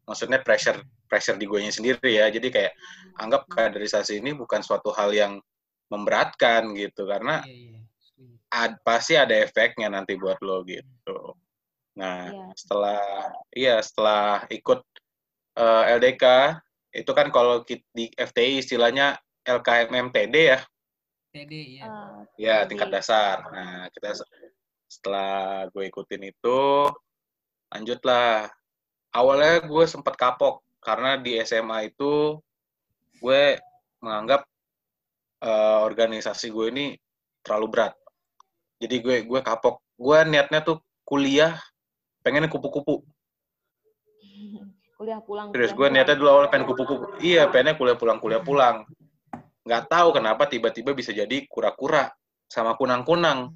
maksudnya 0.07 0.39
pressure 0.41 0.79
pressure 1.11 1.35
di 1.35 1.45
gue 1.51 1.59
sendiri 1.69 2.23
ya 2.23 2.31
jadi 2.31 2.49
kayak 2.49 2.73
anggap 3.19 3.51
kaderisasi 3.51 4.23
ini 4.23 4.31
bukan 4.33 4.63
suatu 4.63 4.95
hal 4.95 5.11
yang 5.11 5.43
memberatkan 5.91 6.71
gitu 6.79 7.09
karena 7.09 7.43
Iya, 7.45 7.83
iya. 7.83 8.37
Ad- 8.49 8.81
pasti 8.81 9.13
ada 9.13 9.35
efeknya 9.45 9.93
nanti 9.93 10.17
buat 10.17 10.41
lo 10.41 10.65
gitu. 10.65 11.37
Nah 12.01 12.33
Iya. 12.33 12.47
setelah 12.57 13.03
iya 13.53 13.77
setelah 13.85 14.47
ikut 14.49 14.81
eh, 15.59 15.85
LDK 15.99 16.25
itu 16.97 17.11
kan 17.13 17.29
kalau 17.29 17.61
di 17.69 18.09
FTI 18.17 18.65
istilahnya 18.65 19.19
LKMMTD 19.45 20.37
ya, 20.57 20.61
TD 21.33 21.53
ya. 21.79 21.85
Ah, 21.87 22.21
ya 22.41 22.57
TD. 22.65 22.69
tingkat 22.75 22.89
dasar. 22.89 23.37
Nah 23.53 23.87
kita 23.93 24.17
se- 24.17 24.31
setelah 24.89 25.69
gue 25.69 25.85
ikutin 25.89 26.33
itu 26.33 26.89
lanjutlah. 27.69 28.49
Awalnya 29.13 29.65
gue 29.65 29.85
sempat 29.89 30.17
kapok 30.17 30.65
karena 30.81 31.21
di 31.21 31.37
SMA 31.45 31.93
itu 31.93 32.41
gue 33.21 33.43
menganggap 34.01 34.47
eh, 35.43 35.81
organisasi 35.85 36.49
gue 36.53 36.67
ini 36.73 36.87
terlalu 37.45 37.67
berat. 37.69 37.95
Jadi 38.81 38.97
gue 39.03 39.17
gue 39.27 39.41
kapok. 39.45 39.81
Gue 39.99 40.19
niatnya 40.25 40.63
tuh 40.63 40.81
kuliah 41.05 41.59
pengen 42.23 42.49
kupu-kupu. 42.49 43.05
kuliah 44.99 45.23
pulang. 45.23 45.55
Terus 45.55 45.71
gue 45.79 45.87
niatnya 45.95 46.19
dulu 46.19 46.29
awalnya 46.29 46.51
pengen 46.51 46.67
kupu-kupu. 46.67 47.23
Iya, 47.23 47.47
pengennya 47.55 47.79
kuliah 47.79 47.95
pulang 47.95 48.19
kuliah 48.19 48.43
pulang. 48.43 48.83
Nggak 49.69 49.93
tahu 49.93 50.17
kenapa 50.17 50.49
tiba-tiba 50.49 50.97
bisa 50.97 51.13
jadi 51.13 51.45
kura-kura 51.45 52.09
sama 52.49 52.73
kunang-kunang. 52.81 53.53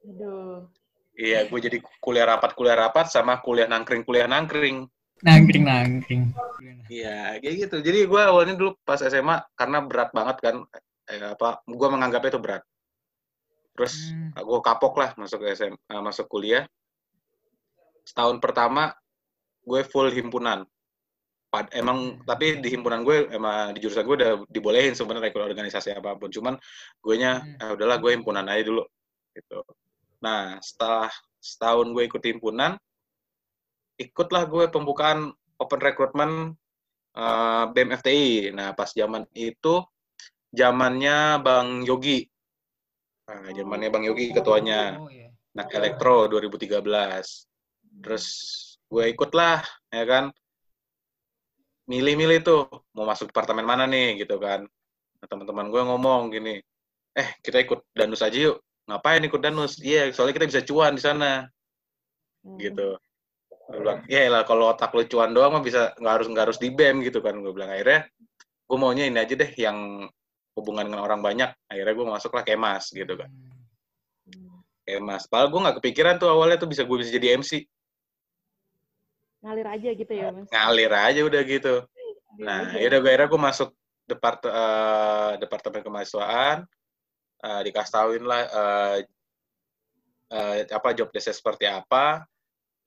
Aduh. 0.00 0.72
Iya, 1.14 1.46
gue 1.46 1.60
jadi 1.60 1.78
kuliah 2.00 2.24
rapat 2.24 2.56
kuliah 2.56 2.74
rapat 2.74 3.12
sama 3.12 3.38
kuliah 3.44 3.68
nangkring 3.68 4.08
kuliah 4.08 4.24
nangkring. 4.24 4.88
Nangkring 5.20 5.68
nangkring. 5.68 6.32
Iya, 6.88 7.38
kayak 7.44 7.54
gitu. 7.68 7.76
Jadi 7.84 8.08
gue 8.08 8.22
awalnya 8.24 8.56
dulu 8.56 8.72
pas 8.82 8.98
SMA 9.04 9.44
karena 9.52 9.84
berat 9.84 10.10
banget 10.16 10.36
kan, 10.40 10.56
eh, 11.12 11.20
apa? 11.36 11.60
Gue 11.68 11.88
menganggapnya 11.92 12.34
itu 12.34 12.40
berat. 12.40 12.62
Terus 13.76 14.10
Hmm. 14.10 14.32
gue 14.32 14.60
kapok 14.64 14.94
lah 14.96 15.10
masuk 15.20 15.44
ke 15.44 15.52
SM, 15.52 15.74
eh, 15.76 16.02
masuk 16.02 16.26
kuliah. 16.26 16.64
Setahun 18.02 18.40
pertama 18.40 18.96
gue 19.60 19.80
full 19.86 20.08
himpunan. 20.08 20.64
Pad- 21.54 21.70
emang 21.70 22.18
tapi 22.26 22.58
di 22.58 22.66
himpunan 22.66 23.06
gue 23.06 23.30
emang 23.30 23.70
di 23.70 23.78
jurusan 23.78 24.02
gue 24.02 24.16
udah 24.18 24.32
dibolehin 24.50 24.98
sebenarnya 24.98 25.30
ikut 25.30 25.38
organisasi 25.38 25.94
apa 25.94 26.18
pun. 26.18 26.26
Cuman 26.34 26.58
gue 26.98 27.14
nya 27.14 27.46
Hmm. 27.46 27.62
eh, 27.62 27.70
udahlah 27.78 28.02
gue 28.02 28.10
himpunan 28.10 28.42
aja 28.50 28.66
dulu 28.66 28.82
gitu. 29.38 29.62
Nah, 30.18 30.58
setelah 30.58 31.14
setahun 31.38 31.94
gue 31.94 32.10
ikut 32.10 32.22
himpunan, 32.26 32.74
ikutlah 33.94 34.50
gue 34.50 34.64
pembukaan 34.66 35.30
open 35.62 35.78
recruitment 35.78 36.34
eh, 37.14 37.64
BEM 37.70 37.94
FTI. 37.94 38.50
Nah, 38.50 38.74
pas 38.74 38.90
zaman 38.90 39.22
itu 39.38 39.78
zamannya 40.50 41.38
Bang 41.38 41.86
Yogi. 41.86 42.26
Nah, 43.30 43.46
zamannya 43.54 43.88
Bang 43.94 44.02
Yogi 44.02 44.34
ketuanya. 44.34 44.98
Oh 44.98 45.06
iya. 45.06 45.30
Nak 45.54 45.70
Elektro 45.70 46.26
2013. 46.26 47.46
Terus 48.02 48.26
gue 48.90 49.04
ikutlah, 49.06 49.62
ya 49.94 50.02
kan. 50.02 50.34
Milih-milih 51.84 52.40
tuh, 52.40 52.64
mau 52.96 53.04
masuk 53.04 53.28
departemen 53.28 53.64
mana 53.64 53.84
nih, 53.84 54.24
gitu 54.24 54.40
kan. 54.40 54.64
Nah, 55.20 55.26
teman-teman 55.28 55.68
gue 55.68 55.82
ngomong 55.84 56.32
gini, 56.32 56.60
eh 57.12 57.28
kita 57.44 57.60
ikut 57.60 57.84
Danus 57.92 58.24
aja 58.24 58.36
yuk. 58.36 58.60
Ngapain 58.88 59.20
ikut 59.24 59.40
Danus? 59.40 59.80
Iya, 59.80 60.08
soalnya 60.12 60.36
kita 60.36 60.48
bisa 60.48 60.60
cuan 60.64 60.96
di 60.96 61.02
sana, 61.04 61.48
Hmm. 62.44 62.60
gitu. 62.60 62.96
Gue 63.48 63.80
bilang, 63.80 64.04
ya 64.04 64.28
lah 64.28 64.44
kalau 64.44 64.68
otak 64.76 64.92
lu 64.92 65.08
cuan 65.08 65.32
doang 65.32 65.56
mah 65.56 65.64
bisa 65.64 65.96
nggak 65.96 66.12
harus 66.20 66.26
nggak 66.28 66.44
harus 66.52 66.58
di 66.60 66.68
BEM 66.68 67.00
gitu 67.00 67.24
kan. 67.24 67.32
Gue 67.40 67.56
bilang 67.56 67.72
akhirnya, 67.72 68.04
gue 68.68 68.76
maunya 68.76 69.08
ini 69.08 69.16
aja 69.16 69.32
deh 69.32 69.52
yang 69.56 70.04
hubungan 70.52 70.92
dengan 70.92 71.00
orang 71.00 71.24
banyak. 71.24 71.48
Akhirnya 71.72 71.94
gue 71.96 72.06
masuklah 72.08 72.44
kemas 72.44 72.92
gitu 72.92 73.16
kan. 73.16 73.32
Hmm. 74.28 74.60
Kemas. 74.84 75.24
Padahal 75.32 75.48
gue 75.48 75.60
nggak 75.64 75.76
kepikiran 75.80 76.14
tuh 76.20 76.28
awalnya 76.28 76.60
tuh 76.60 76.68
bisa 76.68 76.84
gue 76.84 76.96
bisa 77.00 77.08
jadi 77.08 77.40
MC. 77.40 77.64
Ngalir 79.44 79.68
aja 79.68 79.88
gitu 79.92 80.12
ya, 80.16 80.32
Mas. 80.32 80.48
ngalir 80.48 80.92
aja 80.96 81.20
udah 81.20 81.42
gitu. 81.44 81.74
Nah, 82.40 82.72
aja. 82.72 82.80
yaudah 82.80 82.98
gue 83.04 83.10
akhirnya 83.12 83.28
gue 83.28 83.40
masuk 83.44 83.68
depart 84.08 84.40
eh, 84.48 85.32
departemen 85.36 85.84
kemahasiswaan, 85.84 86.64
eh, 87.44 87.60
dikasih 87.68 87.92
tauin 87.92 88.24
lah 88.24 88.40
eh, 88.48 88.96
eh, 90.32 90.56
apa 90.72 90.96
job 90.96 91.12
desk 91.12 91.36
seperti 91.36 91.68
apa, 91.68 92.24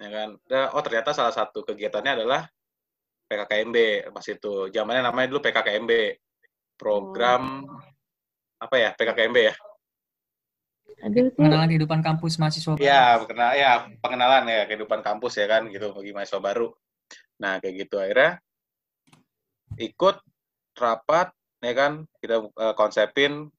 ya 0.02 0.10
kan. 0.10 0.30
Oh 0.74 0.82
ternyata 0.82 1.14
salah 1.14 1.30
satu 1.30 1.62
kegiatannya 1.62 2.26
adalah 2.26 2.50
PKKMB 3.30 4.10
pas 4.10 4.26
itu. 4.26 4.74
Zamannya 4.74 5.06
namanya 5.06 5.28
dulu 5.30 5.46
PKKMB, 5.46 5.92
program 6.74 7.70
apa 8.58 8.76
ya 8.82 8.90
PKKMB 8.98 9.38
ya? 9.38 9.56
Aduh. 11.06 11.30
Pengenalan 11.34 11.70
kehidupan 11.70 12.01
kampus 12.01 12.42
mahasiswa 12.42 12.74
baru. 12.74 12.82
Ya, 12.82 13.22
pengenal, 13.22 13.51
ya 13.54 13.72
pengenalan 14.01 14.44
ya 14.50 14.62
kehidupan 14.66 15.00
kampus 15.06 15.38
ya 15.38 15.46
kan 15.46 15.70
gitu 15.70 15.94
bagi 15.94 16.12
mahasiswa 16.16 16.42
baru. 16.42 16.74
Nah 17.38 17.62
kayak 17.62 17.86
gitu 17.86 18.01
akhirnya 18.01 18.42
ikut 19.77 20.18
rapat 20.77 21.34
ya 21.62 21.74
kan 21.74 22.06
kita 22.22 22.50
eh, 22.50 22.74
konsepin 22.77 23.50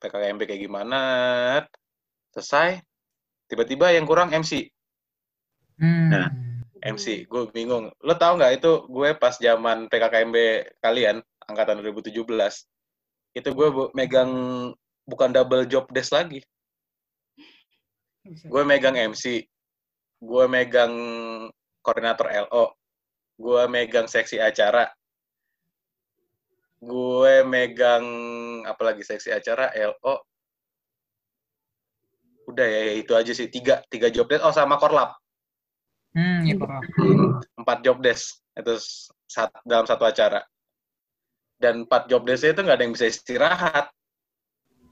PKKMB 0.00 0.40
kayak 0.44 0.62
gimana 0.64 1.00
selesai 2.32 2.80
tiba-tiba 3.48 3.92
yang 3.92 4.04
kurang 4.04 4.32
MC 4.32 4.68
Hmm. 5.76 6.08
Nah. 6.08 6.28
MC 6.80 7.26
gue 7.26 7.42
bingung 7.50 7.92
lo 8.00 8.14
tau 8.14 8.36
nggak 8.36 8.62
itu 8.62 8.88
gue 8.88 9.16
pas 9.16 9.34
zaman 9.36 9.88
PKKMB 9.90 10.36
kalian 10.80 11.20
angkatan 11.48 11.82
2017 11.82 12.24
itu 13.36 13.48
gue 13.52 13.68
megang 13.92 14.30
bukan 15.04 15.30
double 15.34 15.66
job 15.66 15.88
desk 15.92 16.14
lagi 16.14 16.40
gue 18.26 18.62
megang 18.66 18.96
MC, 18.98 19.46
gue 20.18 20.44
megang 20.50 20.92
koordinator 21.82 22.26
LO, 22.48 22.74
gue 23.38 23.62
megang 23.70 24.10
seksi 24.10 24.42
acara, 24.42 24.90
gue 26.82 27.34
megang 27.46 28.04
apalagi 28.66 29.06
seksi 29.06 29.30
acara 29.30 29.70
LO, 29.74 30.14
udah 32.50 32.66
ya, 32.66 32.80
ya 32.90 32.94
itu 32.98 33.12
aja 33.14 33.32
sih 33.34 33.46
tiga 33.50 33.82
tiga 33.90 34.10
job 34.10 34.26
desk, 34.30 34.42
oh 34.46 34.54
sama 34.54 34.78
korlap 34.78 35.14
Hmm, 36.16 36.48
ya 36.48 36.56
Pak. 36.56 36.80
empat 37.60 37.84
job 37.84 38.00
desk 38.00 38.40
itu 38.56 38.72
saat, 39.28 39.52
dalam 39.68 39.84
satu 39.84 40.08
acara 40.08 40.40
dan 41.60 41.84
empat 41.84 42.08
job 42.08 42.24
desk 42.24 42.48
itu 42.48 42.64
nggak 42.64 42.72
ada 42.80 42.84
yang 42.88 42.96
bisa 42.96 43.12
istirahat 43.12 43.92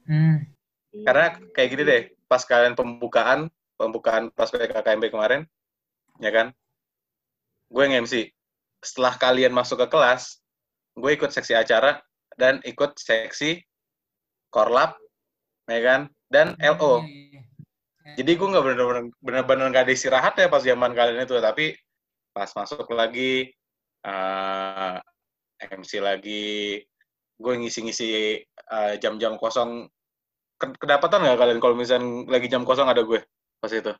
Hmm. 0.04 0.44
Iya. 0.92 1.04
Karena 1.08 1.26
kayak 1.56 1.68
gini 1.72 1.82
deh, 1.88 2.02
pas 2.34 2.42
kalian 2.42 2.74
pembukaan, 2.74 3.46
pembukaan 3.78 4.26
pas 4.34 4.50
PKKMB 4.50 5.14
kemarin, 5.14 5.46
ya 6.18 6.34
kan? 6.34 6.50
Gue 7.70 7.86
nge-MC. 7.86 8.34
Setelah 8.82 9.14
kalian 9.14 9.54
masuk 9.54 9.86
ke 9.86 9.94
kelas, 9.94 10.42
gue 10.98 11.10
ikut 11.14 11.30
seksi 11.30 11.54
acara 11.54 12.02
dan 12.34 12.58
ikut 12.66 12.98
seksi 12.98 13.62
korlap, 14.50 14.98
ya 15.70 15.78
kan? 15.78 16.00
Dan 16.26 16.58
LO. 16.58 17.06
Iya. 17.06 17.46
Jadi 18.18 18.30
gue 18.34 18.48
nggak 18.50 18.64
bener-bener 18.66 19.04
bener-bener 19.22 19.66
nggak 19.70 19.84
ada 19.86 19.94
istirahat 19.94 20.34
ya 20.34 20.50
pas 20.50 20.66
zaman 20.66 20.90
kalian 20.90 21.22
itu, 21.22 21.38
tapi 21.38 21.78
pas 22.34 22.50
masuk 22.50 22.90
lagi 22.90 23.46
eh, 24.02 24.96
MC 25.70 26.02
lagi, 26.02 26.82
gue 27.38 27.54
ngisi-ngisi 27.62 28.42
eh, 28.42 28.94
jam-jam 28.98 29.38
kosong. 29.38 29.86
Ke- 30.64 30.78
Kedapatan 30.80 31.20
nggak 31.20 31.38
kalian 31.40 31.58
kalau 31.60 31.74
misalnya 31.76 32.08
lagi 32.32 32.46
jam 32.48 32.62
kosong 32.64 32.88
ada 32.88 33.02
gue 33.04 33.20
pas 33.60 33.72
itu? 33.72 33.92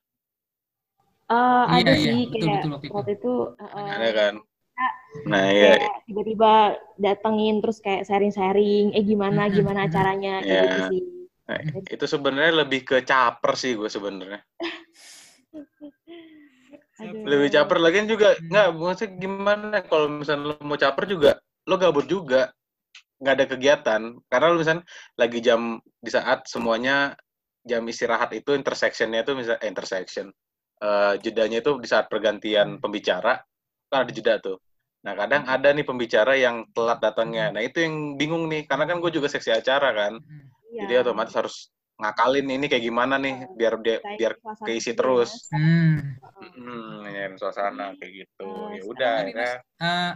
Iya, 1.28 1.66
ada 1.76 1.92
iya, 1.92 2.10
sih 2.12 2.20
betul, 2.32 2.48
kayak 2.48 2.64
betul 2.64 2.70
waktu 2.72 2.86
itu. 2.88 2.94
waktu 2.96 3.10
itu 3.18 3.32
eh, 3.60 3.90
Ada 3.94 4.10
kan? 4.16 4.34
Nah 5.30 5.44
iya, 5.52 5.70
kayak 5.78 5.94
tiba-tiba 6.08 6.52
datengin 7.00 7.54
terus 7.62 7.78
kayak 7.84 8.02
sharing-sharing, 8.08 8.86
eh 8.96 9.04
gimana 9.04 9.42
gimana 9.48 9.80
acaranya 9.86 10.32
kayak 10.44 10.48
Iya. 10.48 10.64
gitu 10.64 10.80
sih. 10.90 11.02
Nah, 11.44 11.60
itu 11.94 12.04
sebenarnya 12.08 12.52
lebih 12.64 12.80
ke 12.88 12.96
caper 13.04 13.52
sih 13.60 13.72
gue 13.76 13.88
sebenarnya. 13.92 14.40
Lebih 17.04 17.48
caper 17.52 17.78
lagi 17.84 17.98
juga 18.08 18.28
nggak 18.38 18.66
maksudnya 18.80 19.10
gimana 19.20 19.76
kalau 19.84 20.06
misalnya 20.08 20.44
lo 20.50 20.54
mau 20.64 20.78
caper 20.78 21.04
juga 21.10 21.30
lo 21.68 21.74
gabut 21.80 22.06
juga 22.08 22.52
nggak 23.20 23.34
ada 23.34 23.46
kegiatan 23.46 24.02
karena 24.26 24.46
lo 24.50 24.56
misalnya 24.58 24.84
lagi 25.14 25.38
jam 25.38 25.78
di 26.02 26.10
saat 26.10 26.44
semuanya 26.50 27.14
jam 27.64 27.80
istirahat 27.88 28.30
itu 28.36 28.52
intersectionnya 28.52 29.24
itu 29.24 29.32
misal 29.32 29.56
eh, 29.56 29.68
intersection 29.70 30.26
eh, 30.82 31.14
jedanya 31.22 31.62
itu 31.64 31.78
di 31.80 31.88
saat 31.88 32.10
pergantian 32.10 32.82
pembicara 32.82 33.40
kan 33.88 34.04
ada 34.04 34.12
jeda 34.12 34.42
tuh. 34.42 34.58
Nah 35.04 35.12
kadang 35.14 35.44
ada 35.44 35.68
nih 35.70 35.84
pembicara 35.84 36.32
yang 36.34 36.64
telat 36.72 36.98
datangnya. 36.98 37.52
Nah 37.52 37.62
itu 37.62 37.84
yang 37.84 38.16
bingung 38.16 38.48
nih 38.48 38.64
karena 38.64 38.88
kan 38.88 38.98
gue 38.98 39.12
juga 39.12 39.28
seksi 39.28 39.52
acara 39.52 39.92
kan. 39.92 40.12
Iya. 40.72 40.80
Jadi 40.84 40.92
otomatis 41.06 41.34
harus 41.36 41.56
ngakalin 41.94 42.50
ini 42.50 42.66
kayak 42.66 42.82
gimana 42.82 43.14
nih 43.22 43.46
biar 43.54 43.78
dia 43.84 44.02
biar 44.02 44.32
keisi 44.66 44.96
terus. 44.98 45.46
Hmm. 45.54 46.18
Hmm, 46.56 47.06
nyanyiin 47.06 47.38
suasana 47.38 47.94
kayak 48.00 48.26
gitu. 48.26 48.48
Eh, 48.48 48.80
Ya 48.80 48.82
udah 48.82 49.14
Eh, 49.30 50.12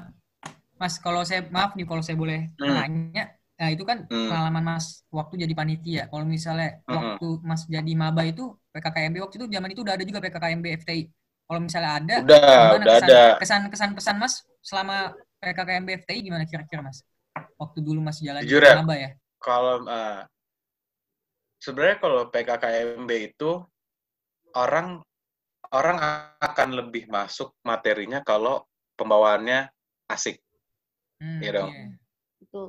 Mas, 0.80 0.94
kalau 1.02 1.22
saya 1.26 1.40
maaf 1.50 1.74
nih 1.74 1.86
kalau 1.90 2.02
saya 2.06 2.16
boleh 2.18 2.50
Hmm. 2.60 2.70
nanya, 2.78 3.24
nah 3.58 3.68
itu 3.74 3.82
kan 3.82 4.06
Hmm. 4.06 4.28
pengalaman 4.30 4.64
Mas 4.74 5.02
waktu 5.10 5.34
jadi 5.42 5.54
panitia. 5.58 6.02
Kalau 6.10 6.24
misalnya 6.26 6.78
Hmm. 6.86 6.94
waktu 6.98 7.26
Mas 7.42 7.62
jadi 7.66 7.92
maba 7.98 8.22
itu 8.26 8.54
PKKMB 8.72 9.16
waktu 9.24 9.36
itu 9.42 9.46
zaman 9.50 9.70
itu 9.74 9.80
udah 9.82 9.94
ada 9.98 10.04
juga 10.06 10.20
PKKMB 10.22 10.66
FTI. 10.78 11.02
Kalau 11.48 11.60
misalnya 11.64 11.90
ada, 11.98 12.16
udah 12.22 12.38
gimana 12.62 12.84
udah 12.84 12.94
kesan, 12.94 13.08
ada. 13.10 13.22
kesan 13.40 13.60
kesan 13.72 13.90
pesan 13.96 14.16
Mas 14.22 14.34
selama 14.62 14.96
PKKMB 15.42 15.88
FTI 16.04 16.20
gimana 16.26 16.44
kira-kira 16.46 16.80
Mas? 16.84 17.02
Waktu 17.58 17.78
dulu 17.82 17.98
masih 18.04 18.22
jalan 18.30 18.42
Jujur 18.46 18.62
jadi 18.62 18.68
ya? 18.70 18.74
maba 18.78 18.94
ya. 18.94 19.10
Kalau 19.42 19.74
eh, 19.86 20.20
sebenarnya 21.58 21.96
kalau 22.02 22.20
PKKMB 22.30 23.10
itu 23.34 23.50
orang 24.56 25.00
orang 25.74 25.98
akan 26.40 26.68
lebih 26.72 27.06
masuk 27.12 27.52
materinya 27.66 28.20
kalau 28.24 28.64
pembawaannya 28.96 29.68
asik. 30.08 30.40
Hmm, 31.18 31.40
Iya 31.42 31.50
dong. 31.58 31.72
Betul. 32.38 32.68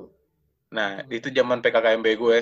Nah, 0.73 1.01
itu 1.09 1.27
zaman 1.33 1.61
PKKMB 1.61 2.07
gue 2.17 2.37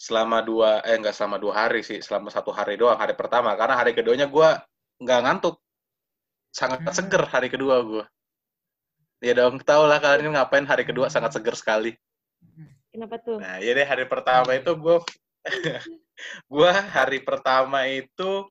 selama 0.00 0.40
dua 0.40 0.80
eh 0.80 0.96
enggak 0.96 1.12
selama 1.12 1.36
dua 1.36 1.52
hari 1.66 1.84
sih, 1.84 2.00
selama 2.00 2.32
satu 2.32 2.52
hari 2.56 2.80
doang 2.80 2.96
hari 2.96 3.12
pertama 3.12 3.52
karena 3.56 3.76
hari 3.76 3.92
keduanya 3.92 4.26
gue 4.28 4.48
nggak 5.00 5.20
ngantuk. 5.24 5.56
Sangat 6.50 6.82
Hmm. 6.82 6.96
seger 6.96 7.22
hari 7.28 7.48
kedua 7.52 7.80
gue. 7.84 8.04
Ya 9.20 9.36
dong, 9.36 9.60
tau 9.60 9.84
lah 9.84 10.00
kalian 10.00 10.32
ngapain 10.32 10.64
hari 10.64 10.88
kedua 10.88 11.12
sangat 11.12 11.36
seger 11.36 11.52
sekali. 11.52 11.92
Kenapa 12.90 13.20
tuh? 13.20 13.38
Nah, 13.38 13.60
iya 13.60 13.76
deh 13.76 13.86
hari 13.86 14.08
pertama 14.08 14.56
itu 14.56 14.72
gue 14.74 14.96
gue 16.52 16.70
hari 16.72 17.20
pertama 17.20 17.84
itu 17.86 18.48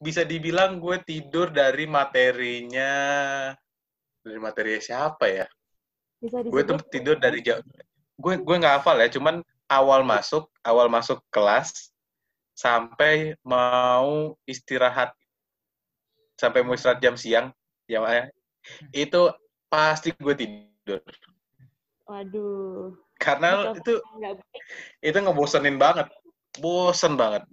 bisa 0.00 0.24
dibilang 0.24 0.80
gue 0.80 0.96
tidur 1.04 1.52
dari 1.52 1.84
materinya 1.84 2.92
dari 4.20 4.38
materi 4.38 4.80
siapa 4.80 5.26
ya? 5.28 5.46
Bisa 6.20 6.44
Gue 6.44 6.62
tuh 6.64 6.80
tidur 6.92 7.16
dari 7.16 7.40
jam 7.40 7.60
gue 8.20 8.34
gue 8.36 8.56
nggak 8.60 8.84
hafal 8.84 9.00
ya, 9.00 9.08
cuman 9.08 9.40
awal 9.64 10.04
masuk 10.04 10.52
awal 10.60 10.92
masuk 10.92 11.24
kelas 11.32 11.88
sampai 12.52 13.32
mau 13.40 14.36
istirahat 14.44 15.16
sampai 16.36 16.60
mau 16.60 16.76
istirahat 16.76 17.00
jam 17.00 17.16
siang 17.16 17.48
ya 17.88 18.04
ya. 18.04 18.28
itu 18.92 19.32
pasti 19.72 20.12
gue 20.12 20.34
tidur. 20.36 21.00
Waduh. 22.04 22.92
karena 23.16 23.72
Itu 23.72 23.80
itu 23.80 23.94
itu 25.00 25.16
ngebosenin 25.16 25.80
banget. 25.80 26.12
Bosen 26.60 27.14
banget 27.16 27.46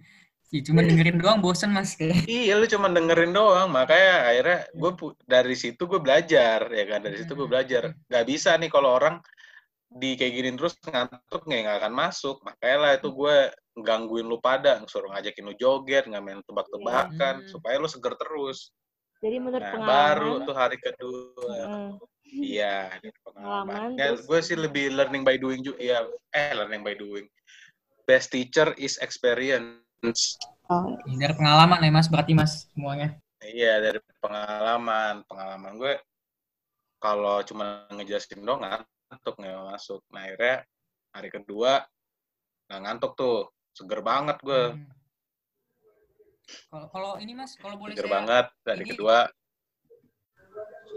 Ih, 0.48 0.64
cuma 0.64 0.80
dengerin 0.80 1.20
doang 1.20 1.44
bosen 1.44 1.76
Mas. 1.76 2.00
Kayak. 2.00 2.24
iya 2.24 2.56
lu 2.56 2.64
cuma 2.72 2.88
dengerin 2.88 3.36
doang 3.36 3.68
makanya 3.68 4.32
akhirnya 4.32 4.60
gue 4.72 4.92
dari 5.28 5.56
situ 5.60 5.84
gue 5.84 6.00
belajar 6.00 6.72
ya 6.72 6.86
kan? 6.88 7.04
Dari 7.04 7.20
situ 7.20 7.36
gue 7.36 7.48
belajar. 7.52 7.92
Nggak 8.08 8.26
bisa 8.32 8.56
nih 8.56 8.72
kalau 8.72 8.96
orang 8.96 9.20
di 9.88 10.16
kayak 10.20 10.34
gini 10.36 10.50
terus 10.56 10.80
ngantuk 10.88 11.44
nggak 11.44 11.62
nggak 11.68 11.78
akan 11.84 11.94
masuk. 11.94 12.40
Makanya 12.48 12.78
lah 12.80 12.92
itu 12.96 13.10
gue 13.12 13.36
gangguin 13.84 14.26
lu 14.26 14.40
pada 14.40 14.80
suruh 14.88 15.12
ngajakin 15.12 15.44
lu 15.52 15.54
joget 15.60 16.08
nggak 16.08 16.24
main 16.24 16.40
tebak-tebakan 16.48 17.36
Iya. 17.44 17.50
supaya 17.52 17.76
lu 17.76 17.92
seger 17.92 18.16
terus. 18.16 18.72
Jadi 19.20 19.38
menurut 19.42 19.66
nah 19.66 19.74
pengalaman. 19.76 19.92
baru 19.92 20.34
tuh 20.48 20.56
hari 20.56 20.78
kedua. 20.80 21.58
Mm, 21.68 21.92
iya 22.24 22.76
Pengalaman, 23.26 23.90
ya, 24.00 24.14
gue 24.16 24.40
sih 24.40 24.56
lebih 24.56 24.96
learning 24.96 25.28
by 25.28 25.36
doing 25.36 25.60
juga 25.60 25.80
ya 25.82 26.08
eh 26.32 26.56
learning 26.56 26.88
by 26.88 26.96
doing. 26.96 27.28
Best 28.08 28.32
teacher 28.32 28.72
is 28.80 28.96
experience 29.04 29.84
oh, 30.70 30.86
Dari 31.18 31.34
pengalaman 31.34 31.80
ya 31.82 31.92
Mas 31.92 32.08
berarti 32.12 32.34
Mas 32.38 32.68
semuanya. 32.74 33.18
Iya 33.38 33.80
dari 33.80 34.00
pengalaman, 34.18 35.22
pengalaman 35.30 35.74
gue 35.78 35.94
kalau 36.98 37.46
cuma 37.46 37.86
ngejelasin 37.94 38.42
doang 38.42 38.66
ngantuk 38.66 39.36
nggak 39.38 39.66
masuk. 39.78 40.02
Nah 40.10 40.26
akhirnya 40.26 40.56
hari 41.14 41.30
kedua 41.30 41.86
nggak 42.68 42.82
ngantuk 42.84 43.12
tuh, 43.16 43.38
seger 43.78 44.02
banget 44.04 44.38
gue, 44.44 44.64
Hmm. 44.74 44.86
Kalau 46.72 46.88
kalau 46.96 47.12
ini 47.20 47.36
Mas, 47.36 47.60
kalau 47.60 47.76
boleh 47.76 47.92
seger 47.96 48.08
saya 48.08 48.16
banget 48.24 48.46
hari 48.64 48.84
ini- 48.88 48.92
kedua. 48.96 49.18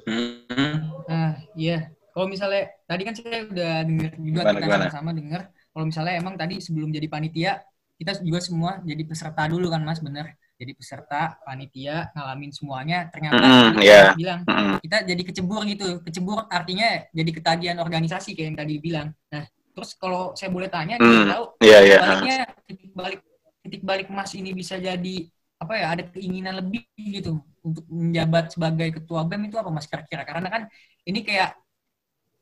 Hmm, 0.07 0.75
Ah, 1.11 1.35
iya. 1.59 1.91
Kalau 2.15 2.27
misalnya 2.31 2.71
tadi 2.87 3.03
kan 3.07 3.15
saya 3.19 3.47
udah 3.51 3.73
dengar 3.87 4.11
juga 4.19 4.41
Gimana, 4.47 4.59
kita 4.63 4.77
sama-sama 4.79 5.11
dengar. 5.15 5.43
Kalau 5.71 5.85
misalnya 5.87 6.15
emang 6.19 6.35
tadi 6.39 6.55
sebelum 6.63 6.91
jadi 6.95 7.07
panitia 7.11 7.53
kita 8.01 8.17
juga 8.25 8.41
semua 8.41 8.81
jadi 8.81 9.03
peserta 9.05 9.45
dulu 9.45 9.69
kan 9.69 9.85
Mas, 9.85 10.01
bener. 10.01 10.33
Jadi 10.57 10.73
peserta 10.77 11.37
panitia 11.45 12.09
ngalamin 12.17 12.53
semuanya. 12.53 13.09
Ternyata 13.13 13.37
Mm. 13.41 13.77
Mas 13.77 14.17
bilang 14.17 14.41
kita 14.81 14.97
jadi 15.05 15.23
kecebur 15.25 15.61
gitu. 15.69 16.01
Kecebur 16.01 16.49
artinya 16.49 17.05
jadi 17.13 17.31
ketagihan 17.33 17.77
organisasi 17.81 18.33
kayak 18.33 18.47
yang 18.53 18.59
tadi 18.61 18.75
bilang. 18.81 19.09
Nah, 19.29 19.45
terus 19.77 19.93
kalau 20.01 20.33
saya 20.33 20.49
boleh 20.49 20.73
tanya, 20.73 20.97
dia 20.97 21.29
tahu 21.29 21.45
Iya 21.61 21.79
iya. 21.85 21.99
baliknya 22.01 22.37
titik 22.65 22.91
balik 22.97 23.21
titik 23.61 23.83
balik 23.85 24.09
Mas 24.09 24.33
ini 24.33 24.57
bisa 24.57 24.81
jadi 24.81 25.17
apa 25.61 25.73
ya 25.77 25.87
ada 25.93 26.03
keinginan 26.09 26.57
lebih 26.65 26.89
gitu 26.97 27.45
untuk 27.61 27.85
menjabat 27.93 28.57
sebagai 28.57 28.89
ketua 28.97 29.29
BEM 29.29 29.53
itu 29.53 29.61
apa 29.61 29.69
Mas 29.69 29.85
kira-kira 29.85 30.25
karena 30.25 30.49
kan 30.49 30.63
ini 31.05 31.21
kayak 31.21 31.53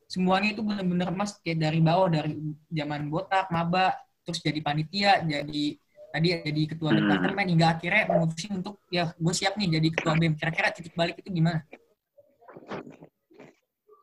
semuanya 0.06 0.54
itu 0.54 0.62
benar-benar 0.62 1.10
Mas 1.10 1.34
kayak 1.42 1.58
dari 1.58 1.82
bawah 1.82 2.08
dari 2.08 2.38
zaman 2.70 3.10
botak 3.10 3.50
maba 3.50 3.98
terus 4.28 4.44
jadi 4.44 4.60
panitia 4.60 5.24
jadi 5.24 5.64
tadi 6.12 6.26
jadi 6.44 6.62
ketua 6.68 6.92
Hmm. 6.92 7.00
departemen 7.00 7.46
hingga 7.48 7.66
akhirnya 7.72 8.04
memutusin 8.12 8.52
untuk 8.60 8.76
ya 8.92 9.08
gue 9.16 9.34
siap 9.34 9.56
nih 9.56 9.80
jadi 9.80 9.88
ketua 9.88 10.12
BEM 10.20 10.36
kira-kira 10.36 10.68
titik 10.76 10.92
balik 10.92 11.16
itu 11.24 11.32
gimana? 11.32 11.64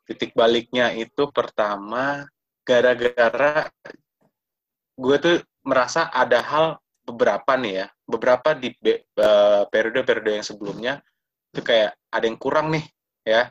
Titik 0.05 0.37
baliknya 0.37 0.93
itu 0.93 1.29
pertama 1.33 2.25
gara-gara 2.61 3.69
gue 4.97 5.15
tuh 5.21 5.35
merasa 5.65 6.09
ada 6.13 6.41
hal 6.41 6.65
beberapa 7.05 7.53
nih 7.57 7.85
ya, 7.85 7.87
beberapa 8.05 8.53
di 8.57 8.73
eh, 8.73 9.63
periode-periode 9.69 10.41
yang 10.41 10.45
sebelumnya 10.45 10.93
itu 11.53 11.61
kayak 11.61 11.93
ada 12.09 12.25
yang 12.25 12.37
kurang 12.37 12.73
nih 12.73 12.85
ya, 13.25 13.49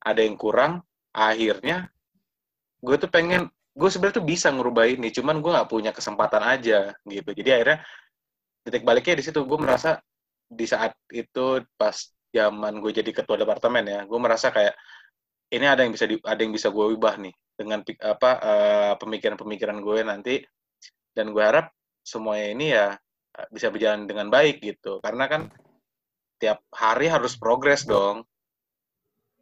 ada 0.00 0.20
yang 0.20 0.36
kurang. 0.36 0.84
Akhirnya 1.16 1.88
gue 2.84 2.96
tuh 3.00 3.08
pengen, 3.08 3.48
gue 3.76 3.88
sebenarnya 3.92 4.16
tuh 4.18 4.26
bisa 4.26 4.48
ngerubah 4.48 4.88
ini, 4.88 5.12
cuman 5.12 5.44
gue 5.44 5.50
nggak 5.52 5.68
punya 5.68 5.92
kesempatan 5.92 6.40
aja 6.40 6.96
gitu. 7.04 7.30
Jadi 7.36 7.50
akhirnya 7.52 7.78
titik 8.64 8.82
baliknya 8.88 9.20
di 9.20 9.24
situ 9.24 9.44
gue 9.44 9.58
merasa 9.60 10.00
di 10.48 10.64
saat 10.64 10.96
itu 11.12 11.60
pas 11.76 11.94
zaman 12.32 12.80
gue 12.80 12.92
jadi 12.96 13.10
ketua 13.12 13.36
departemen 13.36 13.84
ya, 13.84 14.00
gue 14.08 14.18
merasa 14.18 14.48
kayak 14.48 14.74
ini 15.52 15.66
ada 15.68 15.86
yang 15.86 15.92
bisa 15.94 16.06
di, 16.08 16.18
ada 16.24 16.40
yang 16.40 16.50
bisa 16.50 16.72
gue 16.72 16.86
ubah 16.96 17.14
nih 17.22 17.34
dengan 17.54 17.80
apa 18.02 18.30
eh, 18.42 18.94
pemikiran-pemikiran 18.98 19.78
gue 19.84 19.98
nanti. 20.02 20.36
Dan 21.16 21.32
gue 21.32 21.40
harap 21.40 21.72
semuanya 22.04 22.48
ini 22.52 22.66
ya 22.74 22.86
eh, 23.38 23.48
bisa 23.52 23.70
berjalan 23.70 24.08
dengan 24.08 24.28
baik 24.32 24.64
gitu. 24.64 24.98
Karena 25.00 25.30
kan 25.30 25.48
tiap 26.36 26.64
hari 26.74 27.06
harus 27.08 27.38
progres 27.38 27.86
dong. 27.86 28.26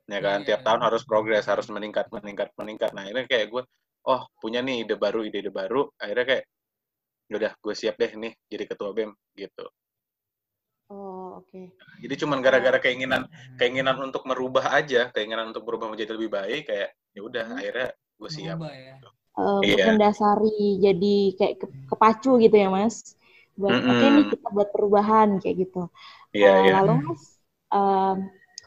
Ya 0.05 0.21
kan? 0.21 0.45
Iya. 0.45 0.47
tiap 0.53 0.61
tahun 0.69 0.85
harus 0.85 1.03
progres 1.09 1.49
harus 1.49 1.67
meningkat 1.73 2.13
meningkat 2.13 2.53
meningkat. 2.61 2.93
Nah 2.93 3.09
ini 3.09 3.25
kayak 3.25 3.49
gue 3.49 3.63
oh 4.13 4.23
punya 4.43 4.61
nih 4.67 4.77
ide 4.85 4.95
baru 5.05 5.21
ide 5.29 5.39
ide 5.43 5.53
baru 5.61 5.81
akhirnya 6.03 6.25
kayak 6.31 6.45
udah 7.37 7.53
gue 7.65 7.75
siap 7.81 7.95
deh 8.03 8.13
nih 8.23 8.33
jadi 8.53 8.65
ketua 8.71 8.91
bem 8.99 9.11
gitu 9.43 9.65
Oh, 10.89 11.35
oke. 11.45 11.73
jadi 12.03 12.15
cuman 12.23 12.39
gara-gara 12.45 12.79
keinginan 12.85 13.23
keinginan 13.59 13.97
untuk 14.07 14.23
merubah 14.31 14.67
aja 14.79 15.11
keinginan 15.15 15.51
untuk 15.51 15.65
berubah 15.67 15.89
menjadi 15.93 16.13
lebih 16.17 16.31
baik 16.39 16.63
kayak 16.71 16.89
ya 17.17 17.21
udah 17.29 17.47
Hmm. 17.47 17.59
akhirnya 17.59 17.89
gue 18.21 18.31
siap 18.31 18.59
Berubah 18.59 18.73
ya. 18.87 18.95
Eh, 19.39 19.57
untuk 19.65 19.81
Iya. 19.83 19.91
mendasari 19.91 20.49
jadi 20.87 21.07
kayak 21.39 21.55
ke- 21.61 21.75
kepacu 21.91 22.31
gitu 22.45 22.57
ya 22.63 22.69
mas 22.79 22.97
buat 23.61 23.77
oke 23.91 24.05
Mm-mm. 24.05 24.15
nih 24.15 24.25
kita 24.33 24.47
buat 24.57 24.69
perubahan 24.75 25.29
kayak 25.43 25.57
gitu 25.63 25.79
iya 26.37 26.51
Eh, 26.51 26.65
iya 26.65 26.75
lalu 26.75 26.91
mas 27.09 27.23
em, 27.75 28.17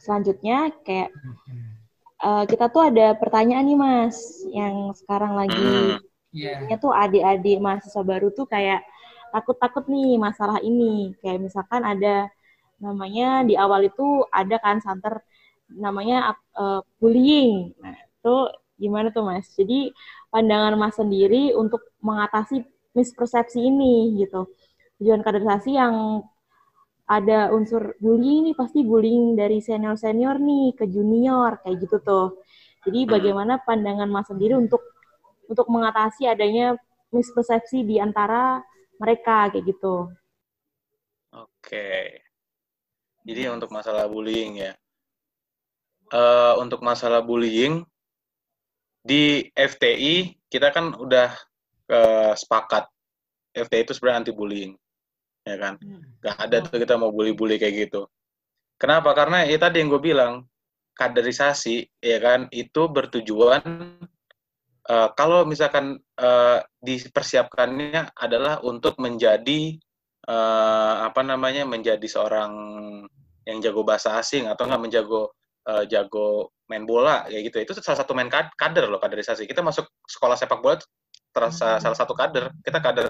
selanjutnya 0.04 0.56
kayak 0.86 1.10
eh, 2.24 2.44
kita 2.50 2.66
tuh 2.74 2.90
ada 2.90 3.14
pertanyaan 3.18 3.66
nih 3.68 3.78
mas 3.78 4.18
yang 4.50 4.94
sekarang 4.98 5.34
lagi 5.38 5.98
Mm. 5.98 6.08
Iya. 6.36 6.68
Ini 6.68 6.76
tuh 6.78 6.94
adik-adik 6.94 7.58
mahasiswa 7.58 8.04
baru 8.04 8.28
tuh 8.30 8.46
kayak 8.46 8.84
takut-takut 9.32 9.88
nih 9.90 10.20
masalah 10.20 10.60
ini. 10.62 11.16
Kayak 11.24 11.50
misalkan 11.50 11.82
ada 11.82 12.30
namanya 12.78 13.42
di 13.42 13.58
awal 13.58 13.90
itu 13.90 14.22
ada 14.30 14.62
kan 14.62 14.78
santer 14.84 15.24
namanya 15.72 16.38
uh, 16.54 16.86
bullying. 17.02 17.74
Nah, 17.82 17.98
itu 17.98 18.36
gimana 18.78 19.10
tuh 19.10 19.26
Mas? 19.26 19.50
Jadi 19.58 19.92
pandangan 20.30 20.78
Mas 20.78 20.96
sendiri 21.00 21.58
untuk 21.58 21.82
mengatasi 22.04 22.62
mispersepsi 22.94 23.60
ini 23.66 24.22
gitu. 24.22 24.46
Tujuan 25.02 25.26
kaderisasi 25.26 25.74
yang 25.74 26.22
ada 27.08 27.56
unsur 27.56 27.96
bullying 28.04 28.52
nih 28.52 28.56
pasti 28.56 28.84
bullying 28.84 29.40
dari 29.40 29.64
senior-senior 29.64 30.44
nih 30.44 30.76
ke 30.76 30.86
junior 30.92 31.64
kayak 31.64 31.88
gitu 31.88 31.98
tuh. 32.04 32.28
Jadi 32.84 33.08
bagaimana 33.08 33.64
pandangan 33.64 34.12
Mas 34.12 34.28
sendiri 34.28 34.60
untuk 34.60 34.84
untuk 35.48 35.68
mengatasi 35.72 36.28
adanya 36.28 36.76
mispersepsi 37.16 37.88
di 37.88 37.96
antara 38.04 38.60
mereka 39.00 39.48
kayak 39.56 39.66
gitu. 39.72 40.12
Oke. 41.32 42.20
Jadi 43.24 43.42
untuk 43.52 43.72
masalah 43.72 44.08
bullying 44.12 44.60
ya. 44.60 44.76
Eh 46.12 46.54
untuk 46.60 46.84
masalah 46.84 47.24
bullying 47.24 47.84
di 49.08 49.48
FTI 49.56 50.36
kita 50.52 50.76
kan 50.76 50.92
udah 50.96 51.32
eh, 51.88 52.34
sepakat 52.36 52.88
FTI 53.56 53.84
itu 53.88 53.94
sebenarnya 53.96 54.20
anti 54.28 54.34
bullying, 54.36 54.72
ya 55.48 55.56
kan? 55.56 55.74
Gak 56.20 56.36
ada 56.44 56.58
tuh 56.68 56.78
kita 56.84 57.00
mau 57.00 57.16
bully-bully 57.16 57.56
kayak 57.56 57.88
gitu. 57.88 58.12
Kenapa? 58.76 59.16
Karena 59.16 59.48
ya 59.48 59.58
tadi 59.58 59.80
yang 59.82 59.90
gue 59.90 60.04
bilang 60.04 60.46
kaderisasi, 60.98 61.88
ya 62.04 62.18
kan, 62.20 62.52
itu 62.52 62.90
bertujuan 62.92 63.64
eh, 64.88 65.10
kalau 65.16 65.48
misalkan 65.48 65.98
eh, 66.20 66.60
dipersiapkannya 66.84 68.18
adalah 68.18 68.60
untuk 68.66 69.00
menjadi 69.00 69.78
eh, 70.28 70.96
apa 71.08 71.22
namanya 71.24 71.64
menjadi 71.64 72.06
seorang 72.06 72.52
yang 73.48 73.64
jago 73.64 73.88
bahasa 73.88 74.20
asing 74.20 74.52
atau 74.52 74.68
enggak 74.68 74.82
menjago 74.84 75.32
eh, 75.70 75.84
jago 75.88 76.52
main 76.68 76.84
bola 76.84 77.24
kayak 77.32 77.44
gitu 77.48 77.58
itu 77.64 77.72
salah 77.80 78.04
satu 78.04 78.12
main 78.12 78.28
kad- 78.28 78.52
kader 78.60 78.92
loh 78.92 79.00
kaderisasi 79.00 79.48
kita 79.48 79.64
masuk 79.64 79.88
sekolah 80.04 80.36
sepak 80.36 80.60
bola 80.60 80.76
terasa 81.32 81.80
salah 81.80 81.96
satu 81.96 82.12
kader 82.12 82.52
kita 82.60 82.80
kader 82.84 83.08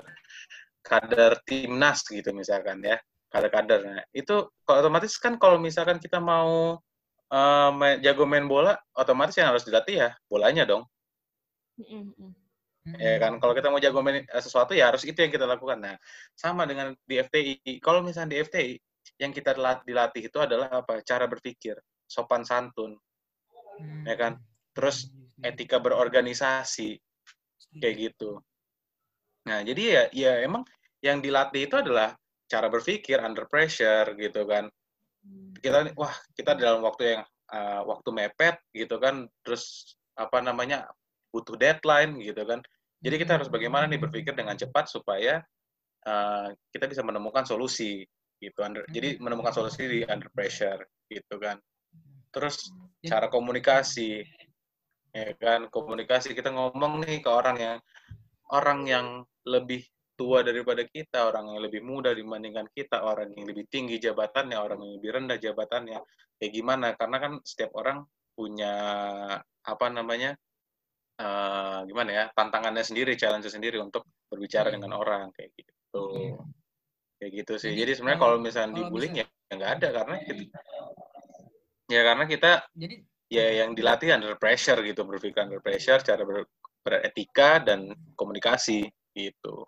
kader 0.88 1.43
timnas 1.43 2.08
gitu 2.08 2.32
misalkan 2.32 2.80
ya 2.82 2.97
kader-kader. 3.28 3.80
Nah, 3.84 4.04
itu 4.15 4.47
otomatis 4.63 5.19
kan 5.19 5.36
kalau 5.36 5.60
misalkan 5.60 6.00
kita 6.00 6.17
mau 6.23 6.80
main- 7.76 8.00
jago 8.00 8.23
main 8.23 8.47
bola 8.47 8.80
otomatis 8.95 9.36
yang 9.36 9.52
harus 9.52 9.67
dilatih 9.67 10.08
ya 10.08 10.10
bolanya 10.32 10.63
dong. 10.63 10.88
Ya 12.88 13.19
kan 13.19 13.36
kalau 13.43 13.52
kita 13.52 13.67
mau 13.67 13.84
jago 13.84 14.00
main 14.00 14.23
eh, 14.23 14.43
sesuatu 14.43 14.71
ya 14.71 14.88
harus 14.88 15.04
itu 15.04 15.19
yang 15.19 15.28
kita 15.28 15.43
lakukan. 15.43 15.76
Nah 15.76 15.95
sama 16.39 16.63
dengan 16.63 16.95
di 17.04 17.19
FTI 17.19 17.84
kalau 17.84 18.00
misalnya 18.00 18.32
di 18.32 18.38
FTI 18.47 18.80
yang 19.19 19.36
kita 19.36 19.52
lat- 19.60 19.84
dilatih 19.84 20.32
itu 20.32 20.38
adalah 20.39 20.71
apa? 20.71 21.04
Cara 21.04 21.28
berpikir 21.28 21.76
sopan 22.08 22.47
santun. 22.47 22.95
Ya 24.08 24.15
kan? 24.15 24.39
Terus 24.71 25.12
etika 25.43 25.84
berorganisasi 25.84 26.95
kayak 27.84 27.95
gitu. 28.00 28.39
Nah 29.52 29.60
jadi 29.67 29.82
ya 29.84 30.04
ya 30.15 30.32
emang 30.47 30.63
yang 31.01 31.21
dilatih 31.21 31.69
itu 31.69 31.75
adalah 31.77 32.13
cara 32.47 32.67
berpikir 32.71 33.19
under 33.21 33.45
pressure 33.45 34.15
gitu 34.17 34.47
kan. 34.47 34.71
Kita 35.60 35.91
wah 35.99 36.13
kita 36.33 36.55
dalam 36.55 36.81
waktu 36.81 37.17
yang 37.17 37.23
uh, 37.51 37.81
waktu 37.86 38.10
mepet 38.15 38.55
gitu 38.71 38.97
kan. 38.97 39.27
Terus 39.43 39.95
apa 40.17 40.41
namanya 40.41 40.89
butuh 41.29 41.60
deadline 41.60 42.17
gitu 42.23 42.41
kan. 42.47 42.63
Jadi 42.97 43.15
kita 43.21 43.38
harus 43.38 43.51
bagaimana 43.51 43.86
nih 43.86 44.01
berpikir 44.01 44.33
dengan 44.33 44.57
cepat 44.57 44.89
supaya 44.89 45.45
uh, 46.10 46.49
kita 46.73 46.89
bisa 46.89 47.05
menemukan 47.05 47.45
solusi 47.45 48.01
gitu 48.38 48.62
under, 48.62 48.86
jadi 48.89 49.17
menemukan 49.17 49.49
solusi 49.49 49.86
di 49.86 49.99
under 50.05 50.29
pressure 50.33 50.81
gitu 51.10 51.38
kan. 51.38 51.62
Terus 52.33 52.73
cara 53.05 53.29
komunikasi 53.29 54.25
ya 55.13 55.33
kan. 55.38 55.69
Komunikasi 55.69 56.33
kita 56.33 56.49
ngomong 56.49 57.05
nih 57.05 57.21
ke 57.21 57.29
orang 57.29 57.57
yang 57.62 57.77
orang 58.49 58.79
yang 58.88 59.07
lebih 59.45 59.86
tua 60.17 60.41
daripada 60.41 60.82
kita, 60.82 61.30
orang 61.30 61.53
yang 61.53 61.62
lebih 61.62 61.86
muda 61.86 62.10
dibandingkan 62.12 62.65
kita, 62.73 63.06
orang 63.06 63.32
yang 63.38 63.45
lebih 63.45 63.69
tinggi 63.69 64.01
jabatannya, 64.01 64.58
orang 64.58 64.82
yang 64.82 64.93
lebih 64.97 65.10
rendah 65.13 65.38
jabatannya, 65.38 66.01
kayak 66.41 66.51
gimana? 66.51 66.97
Karena 66.97 67.17
kan 67.21 67.32
setiap 67.45 67.77
orang 67.77 68.01
punya 68.34 68.73
apa 69.41 69.86
namanya, 69.93 70.34
uh, 71.21 71.86
gimana 71.86 72.10
ya, 72.10 72.23
tantangannya 72.34 72.82
sendiri, 72.82 73.13
challenge 73.13 73.45
sendiri 73.47 73.77
untuk 73.77 74.10
berbicara 74.25 74.73
dengan 74.73 74.97
orang 74.97 75.30
kayak 75.38 75.53
gitu, 75.53 76.03
kayak 77.21 77.32
gitu 77.45 77.53
sih. 77.62 77.77
Jadi, 77.77 77.80
Jadi 77.86 77.91
sebenarnya 78.01 78.19
kalau, 78.19 78.38
misalnya 78.41 78.71
dibullying 78.73 79.21
ya 79.21 79.25
nggak 79.53 79.71
ada 79.80 79.88
karena 80.01 80.15
kita, 80.25 80.60
ya 81.88 82.01
karena 82.03 82.25
kita 82.27 82.51
Jadi 82.73 82.95
ya 83.27 83.45
yang 83.63 83.71
dilatih 83.77 84.17
under 84.17 84.36
pressure 84.36 84.82
gitu, 84.82 85.06
berpikir 85.06 85.45
under 85.45 85.62
pressure, 85.62 86.01
cara 86.01 86.25
ber, 86.25 86.49
beretika 86.82 87.60
dan 87.62 87.91
komunikasi 88.15 88.88
gitu 89.12 89.67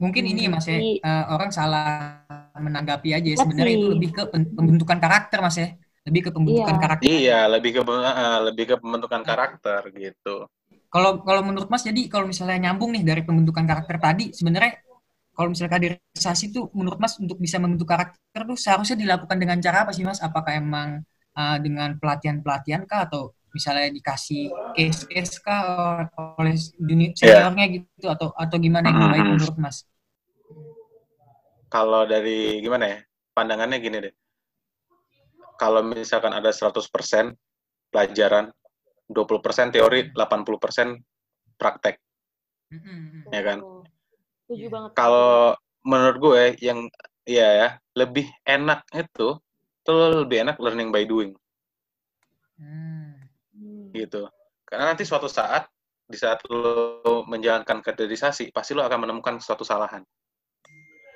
mungkin 0.00 0.24
ini 0.24 0.48
mas 0.48 0.64
ya. 0.66 0.80
Uh, 1.04 1.24
orang 1.36 1.52
salah 1.52 2.24
menanggapi 2.56 3.12
aja 3.12 3.28
Iya 3.30 3.38
sebenarnya 3.38 3.74
itu 3.76 3.88
lebih 3.92 4.10
ke 4.16 4.22
pembentukan 4.32 4.98
karakter 4.98 5.38
mas 5.44 5.56
ya. 5.60 5.68
Lebih 6.08 6.20
ke 6.26 6.30
pembentukan 6.32 6.74
Iya. 6.74 6.82
karakter. 6.82 7.04
Iya, 7.06 7.38
lebih 7.52 7.70
ke 7.76 7.80
uh, 7.84 8.38
lebih 8.48 8.64
ke 8.72 8.76
pembentukan 8.80 9.20
karakter 9.22 9.80
gitu. 9.94 10.48
kalau 10.90 11.22
kalau 11.22 11.46
menurut 11.46 11.70
mas 11.70 11.86
jadi 11.86 12.02
kalau 12.10 12.26
misalnya 12.26 12.66
nyambung 12.66 12.90
nih 12.90 13.06
dari 13.06 13.22
pembentukan 13.22 13.62
karakter 13.62 14.02
tadi 14.02 14.34
sebenarnya 14.34 14.82
kalau 15.38 15.54
misalnya 15.54 15.78
kaderisasi 15.78 16.50
itu 16.50 16.66
menurut 16.74 16.98
mas 16.98 17.14
untuk 17.16 17.38
bisa 17.38 17.62
membentuk 17.62 17.86
karakter 17.86 18.42
tuh 18.42 18.58
seharusnya 18.58 18.98
dilakukan 18.98 19.38
dengan 19.38 19.62
cara 19.62 19.86
apa 19.86 19.94
sih 19.94 20.02
mas? 20.02 20.18
Apakah 20.18 20.52
emang 20.58 21.00
uh, 21.38 21.56
dengan 21.62 21.94
pelatihan 21.94 22.42
pelatihan 22.42 22.82
kah? 22.90 23.06
Atau 23.06 23.38
misalnya 23.54 23.86
dikasih 23.94 24.50
case-case 24.74 25.38
kah 25.40 25.62
oleh 26.36 26.58
dunia 26.76 27.14
seniornya 27.14 27.66
gitu? 27.70 28.06
Atau 28.10 28.34
atau 28.34 28.56
gimana 28.58 28.90
yang 28.90 29.06
baik 29.06 29.30
Mm-mm. 29.30 29.32
menurut 29.38 29.56
mas 29.62 29.86
Kalau 31.70 32.02
dari 32.04 32.58
gimana 32.58 32.84
ya? 32.90 32.98
Pandangannya 33.30 33.78
gini 33.78 33.98
deh. 34.10 34.14
Kalau 35.56 35.86
misalkan 35.86 36.34
ada 36.34 36.50
100% 36.50 37.30
pelajaran, 37.94 38.50
20% 39.06 39.70
teori, 39.70 40.10
80% 40.12 40.98
praktek. 41.54 42.02
Mm-mm. 42.74 43.30
Ya 43.30 43.42
kan? 43.46 43.58
Banget. 44.50 44.90
Kalau 44.98 45.54
menurut 45.86 46.16
gue 46.18 46.42
yang 46.58 46.90
iya 47.22 47.48
ya, 47.54 47.68
lebih 47.94 48.26
enak 48.42 48.82
itu 48.98 49.38
itu 49.80 49.92
lebih 50.26 50.44
enak 50.44 50.56
learning 50.60 50.90
by 50.92 51.06
doing 51.08 51.32
Hmm. 52.60 53.16
Hmm. 53.56 53.88
gitu. 53.96 54.28
Karena 54.68 54.92
nanti 54.92 55.08
suatu 55.08 55.24
saat 55.32 55.64
di 56.04 56.20
saat 56.20 56.44
lo 56.52 57.24
menjalankan 57.24 57.80
kaderisasi, 57.80 58.52
pasti 58.52 58.76
lo 58.76 58.84
akan 58.84 59.08
menemukan 59.08 59.40
suatu 59.40 59.64
kesalahan. 59.64 60.04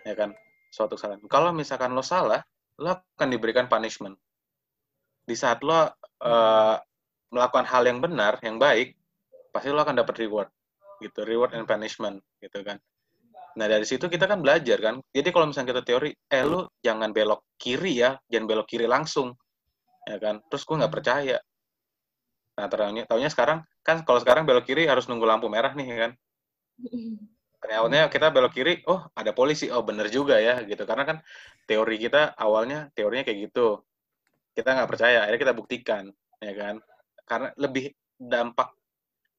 Ya 0.04 0.14
kan? 0.14 0.30
Suatu 0.68 0.94
kesalahan. 0.94 1.24
Kalau 1.26 1.50
misalkan 1.50 1.90
lo 1.96 2.04
salah, 2.04 2.44
lo 2.78 2.92
akan 2.92 3.28
diberikan 3.32 3.66
punishment. 3.66 4.14
Di 5.24 5.34
saat 5.34 5.64
lo 5.64 5.88
eh, 6.20 6.76
melakukan 7.32 7.66
hal 7.66 7.82
yang 7.88 7.98
benar, 7.98 8.38
yang 8.44 8.60
baik, 8.60 8.94
pasti 9.50 9.72
lo 9.72 9.80
akan 9.82 10.04
dapat 10.04 10.14
reward. 10.20 10.48
Gitu, 11.02 11.26
reward 11.26 11.56
and 11.56 11.66
punishment, 11.66 12.22
gitu 12.38 12.62
kan. 12.62 12.78
Nah, 13.54 13.66
dari 13.70 13.86
situ 13.86 14.10
kita 14.10 14.26
kan 14.26 14.42
belajar 14.42 14.78
kan. 14.82 14.98
Jadi 15.14 15.28
kalau 15.30 15.46
misalnya 15.46 15.74
kita 15.74 15.82
teori, 15.86 16.10
eh 16.10 16.42
lu 16.42 16.66
jangan 16.82 17.14
belok 17.14 17.54
kiri 17.58 18.02
ya, 18.02 18.18
jangan 18.26 18.46
belok 18.50 18.66
kiri 18.66 18.86
langsung. 18.90 19.34
Ya 20.04 20.18
kan? 20.18 20.42
Terus 20.50 20.62
gue 20.66 20.76
nggak 20.82 20.94
percaya. 20.94 21.38
Nah, 22.54 22.66
taunya, 22.70 23.02
taunya 23.06 23.30
sekarang 23.30 23.66
kan 23.82 24.02
kalau 24.06 24.22
sekarang 24.22 24.46
belok 24.46 24.66
kiri 24.66 24.86
harus 24.86 25.06
nunggu 25.06 25.26
lampu 25.26 25.46
merah 25.46 25.74
nih 25.74 25.86
ya 25.86 25.96
kan. 26.08 26.12
Awalnya 27.64 28.12
kita 28.12 28.28
belok 28.28 28.52
kiri, 28.52 28.84
oh 28.90 29.08
ada 29.16 29.32
polisi, 29.32 29.72
oh 29.72 29.80
bener 29.80 30.12
juga 30.12 30.36
ya 30.36 30.60
gitu. 30.64 30.84
Karena 30.84 31.04
kan 31.08 31.16
teori 31.64 31.96
kita 31.96 32.36
awalnya 32.36 32.92
teorinya 32.92 33.24
kayak 33.24 33.50
gitu. 33.50 33.80
Kita 34.54 34.76
nggak 34.76 34.90
percaya, 34.90 35.24
akhirnya 35.24 35.40
kita 35.50 35.54
buktikan, 35.56 36.04
ya 36.38 36.52
kan? 36.54 36.74
Karena 37.24 37.48
lebih 37.56 37.90
dampak 38.20 38.76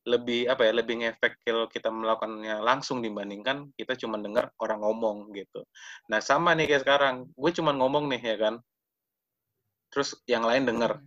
lebih 0.06 0.46
apa 0.46 0.70
ya 0.70 0.74
lebih 0.78 1.02
ngefek 1.02 1.42
kalau 1.42 1.66
kita 1.66 1.90
melakukannya 1.90 2.62
langsung 2.62 3.02
dibandingkan 3.02 3.74
kita 3.74 3.98
cuma 3.98 4.22
dengar 4.22 4.54
orang 4.62 4.86
ngomong 4.86 5.34
gitu. 5.34 5.66
Nah 6.14 6.22
sama 6.22 6.54
nih 6.54 6.70
kayak 6.70 6.86
sekarang, 6.86 7.16
gue 7.34 7.52
cuma 7.58 7.74
ngomong 7.74 8.06
nih 8.14 8.22
ya 8.22 8.38
kan, 8.38 8.56
terus 9.90 10.14
yang 10.30 10.46
lain 10.46 10.70
denger, 10.70 11.02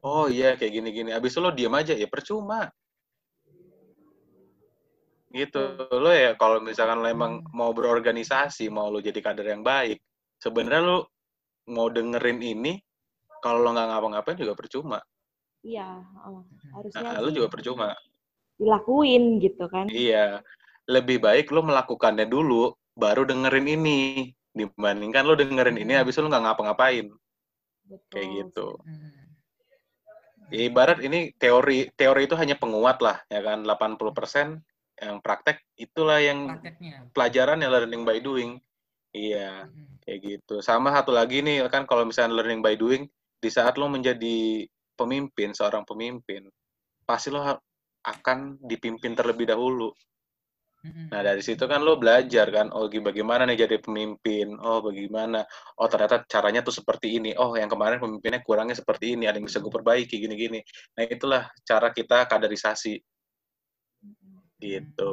oh 0.00 0.24
iya 0.32 0.56
kayak 0.56 0.72
gini-gini, 0.72 1.12
abis 1.12 1.36
itu 1.36 1.40
lo 1.44 1.52
diem 1.52 1.74
aja 1.76 1.92
ya 1.92 2.08
percuma. 2.08 2.72
Gitu 5.30 5.62
lo 5.94 6.10
ya 6.10 6.34
kalau 6.34 6.58
misalkan 6.58 6.98
lo 6.98 7.06
emang 7.06 7.46
mau 7.54 7.70
berorganisasi, 7.70 8.66
mau 8.66 8.90
lo 8.90 8.98
jadi 8.98 9.22
kader 9.22 9.46
yang 9.54 9.62
baik, 9.62 10.02
sebenarnya 10.42 10.82
lo 10.82 10.98
mau 11.70 11.86
dengerin 11.86 12.42
ini, 12.42 12.82
kalau 13.38 13.62
lo 13.62 13.70
nggak 13.70 13.88
ngapa-ngapain 13.94 14.38
juga 14.42 14.58
percuma. 14.58 14.98
Iya, 15.62 16.02
oh, 16.26 16.42
harusnya 16.74 17.14
Nah, 17.14 17.20
lo 17.22 17.30
juga 17.30 17.46
percuma. 17.46 17.94
dilakuin 18.60 19.40
gitu 19.40 19.64
kan. 19.72 19.88
Iya, 19.88 20.44
lebih 20.84 21.16
baik 21.16 21.48
lo 21.48 21.64
melakukannya 21.64 22.28
dulu, 22.28 22.76
baru 22.92 23.24
dengerin 23.24 23.64
ini, 23.72 24.28
dibandingkan 24.52 25.24
lo 25.24 25.32
dengerin 25.32 25.80
ini, 25.80 25.96
habis 25.96 26.18
itu 26.18 26.20
lo 26.20 26.28
nggak 26.28 26.44
ngapa-ngapain, 26.44 27.08
Betul. 27.88 28.10
kayak 28.12 28.28
gitu. 28.36 28.68
Hmm. 28.84 29.32
Ibarat 30.52 31.00
ini 31.00 31.32
teori, 31.40 31.88
teori 31.96 32.28
itu 32.28 32.36
hanya 32.36 32.58
penguat 32.58 33.00
lah, 33.00 33.22
ya 33.32 33.40
kan, 33.40 33.64
80% 33.64 34.60
yang 35.00 35.18
praktek 35.24 35.64
itulah 35.80 36.20
yang 36.20 36.60
Prakteknya. 36.60 37.08
pelajaran 37.16 37.58
yang 37.64 37.72
learning 37.72 38.02
by 38.04 38.20
doing. 38.20 38.60
Iya, 39.10 39.66
Hmm. 39.66 39.98
kayak 40.06 40.18
gitu. 40.22 40.62
Sama 40.62 40.94
satu 40.94 41.10
lagi 41.10 41.42
nih, 41.42 41.66
kan 41.66 41.82
kalau 41.82 42.06
misalnya 42.06 42.36
learning 42.38 42.62
by 42.62 42.78
doing, 42.78 43.10
di 43.42 43.50
saat 43.50 43.74
lo 43.74 43.90
menjadi 43.90 44.68
pemimpin, 44.94 45.50
seorang 45.50 45.82
pemimpin, 45.82 46.46
pasti 47.02 47.32
lo 47.34 47.42
akan 48.06 48.60
dipimpin 48.62 49.18
terlebih 49.18 49.50
dahulu. 49.50 49.90
Nah, 51.12 51.20
dari 51.20 51.44
situ 51.44 51.68
kan 51.68 51.84
lo 51.84 52.00
belajar 52.00 52.48
kan, 52.48 52.72
oh 52.72 52.88
bagaimana 52.88 53.44
nih 53.44 53.68
jadi 53.68 53.84
pemimpin, 53.84 54.56
oh 54.56 54.80
bagaimana, 54.80 55.44
oh 55.76 55.88
ternyata 55.92 56.24
caranya 56.24 56.64
tuh 56.64 56.72
seperti 56.72 57.20
ini, 57.20 57.36
oh 57.36 57.52
yang 57.52 57.68
kemarin 57.68 58.00
pemimpinnya 58.00 58.40
kurangnya 58.40 58.72
seperti 58.72 59.12
ini, 59.12 59.28
ada 59.28 59.36
yang 59.36 59.44
bisa 59.44 59.60
gue 59.60 59.68
perbaiki, 59.68 60.16
gini-gini. 60.16 60.64
Nah, 60.96 61.04
itulah 61.04 61.52
cara 61.68 61.92
kita 61.92 62.24
kaderisasi, 62.24 62.96
gitu. 64.60 65.12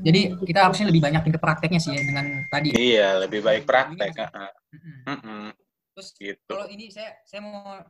Jadi 0.00 0.20
kita 0.48 0.64
harusnya 0.64 0.88
lebih 0.88 1.02
banyak 1.04 1.22
ke 1.28 1.40
prakteknya 1.40 1.80
sih 1.80 1.92
ya 1.92 2.00
dengan 2.00 2.26
tadi. 2.48 2.72
Iya, 2.72 3.20
lebih 3.20 3.44
baik 3.44 3.68
praktek. 3.68 4.16
Ini. 4.16 4.26
Hmm. 4.26 4.50
Mm-mm, 5.04 5.44
Terus 5.92 6.08
gitu. 6.16 6.48
kalau 6.48 6.66
ini 6.70 6.88
saya 6.88 7.20
saya 7.26 7.42
mau 7.44 7.84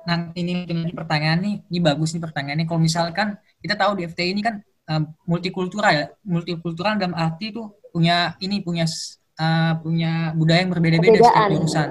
nah 0.00 0.32
ini 0.32 0.64
ini 0.64 0.96
pertanyaan 0.96 1.44
nih 1.44 1.54
ini 1.68 1.78
bagus 1.84 2.16
nih 2.16 2.24
pertanyaannya 2.24 2.64
kalau 2.64 2.80
misalkan 2.80 3.36
kita 3.60 3.76
tahu 3.76 4.00
di 4.00 4.08
FTI 4.08 4.32
ini 4.32 4.40
kan 4.40 4.56
eh, 4.64 5.02
multikultural 5.28 5.92
ya 5.92 6.06
multikultural 6.24 6.96
dalam 6.96 7.12
arti 7.12 7.52
itu 7.52 7.68
punya 7.92 8.32
ini 8.40 8.64
punya 8.64 8.88
eh, 9.36 9.72
punya 9.76 10.32
budaya 10.32 10.64
yang 10.64 10.72
berbeda-beda 10.72 11.20
setiap 11.20 11.52
jurusan 11.52 11.88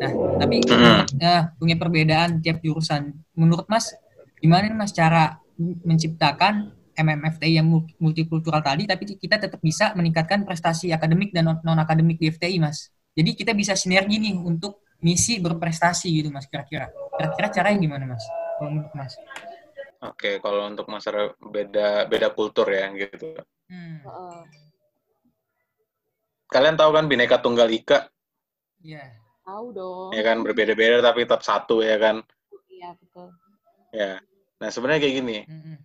nah 0.00 0.12
tapi 0.40 0.56
Mm. 0.64 1.04
eh, 1.20 1.42
punya 1.60 1.76
perbedaan 1.76 2.40
tiap 2.40 2.64
jurusan 2.64 3.12
menurut 3.36 3.68
Mas 3.68 3.92
gimana 4.40 4.64
nih 4.64 4.76
Mas 4.80 4.96
cara 4.96 5.36
menciptakan 5.60 6.72
MMFTI 6.96 7.60
yang 7.60 7.66
mul- 7.68 7.88
multikultural 8.00 8.60
tadi 8.64 8.84
tapi 8.88 9.04
kita 9.16 9.36
tetap 9.40 9.60
bisa 9.62 9.92
meningkatkan 9.96 10.44
prestasi 10.44 10.90
akademik 10.92 11.30
dan 11.32 11.48
non 11.64 11.78
akademik 11.80 12.16
di 12.20 12.32
FTI 12.32 12.56
Mas 12.60 12.90
jadi 13.14 13.30
kita 13.36 13.52
bisa 13.56 13.72
sinergi 13.76 14.16
nih 14.20 14.34
untuk 14.36 14.84
misi 15.00 15.40
berprestasi 15.40 16.12
gitu 16.12 16.28
mas 16.28 16.44
kira-kira 16.44 16.92
kira-kira 17.16 17.48
caranya 17.48 17.78
gimana 17.80 18.04
mas 18.04 18.24
kalau 18.60 18.68
menurut 18.68 18.92
mas 18.92 19.16
Oke, 20.00 20.40
kalau 20.40 20.64
untuk 20.64 20.88
masalah 20.88 21.36
beda 21.40 22.08
beda 22.08 22.32
kultur 22.32 22.64
ya 22.72 22.88
gitu. 22.96 23.36
hmm. 23.68 23.96
Heeh. 24.04 24.44
Kalian 26.52 26.76
tahu 26.80 26.90
kan 26.96 27.04
Bhinneka 27.08 27.38
Tunggal 27.44 27.68
Ika, 27.70 27.98
iya 28.84 29.04
Tahu 29.46 29.66
dong. 29.72 30.10
ya 30.14 30.22
kan 30.26 30.36
berbeda-beda 30.44 31.00
tapi 31.02 31.24
tetap 31.24 31.42
satu 31.42 31.80
ya 31.82 31.96
kan. 32.04 32.16
Iya, 32.70 32.94
betul. 33.00 33.28
Ya. 33.92 34.20
Nah, 34.60 34.68
sebenarnya 34.74 35.00
kayak 35.02 35.16
gini, 35.20 35.36
Mm-mm. 35.48 35.76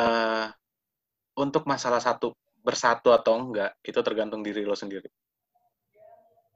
eh 0.00 0.46
untuk 1.44 1.62
masalah 1.72 2.00
satu 2.08 2.28
bersatu 2.66 3.08
atau 3.18 3.34
enggak 3.42 3.70
itu 3.90 4.00
tergantung 4.06 4.42
diri 4.46 4.62
lo 4.70 4.76
sendiri. 4.82 5.08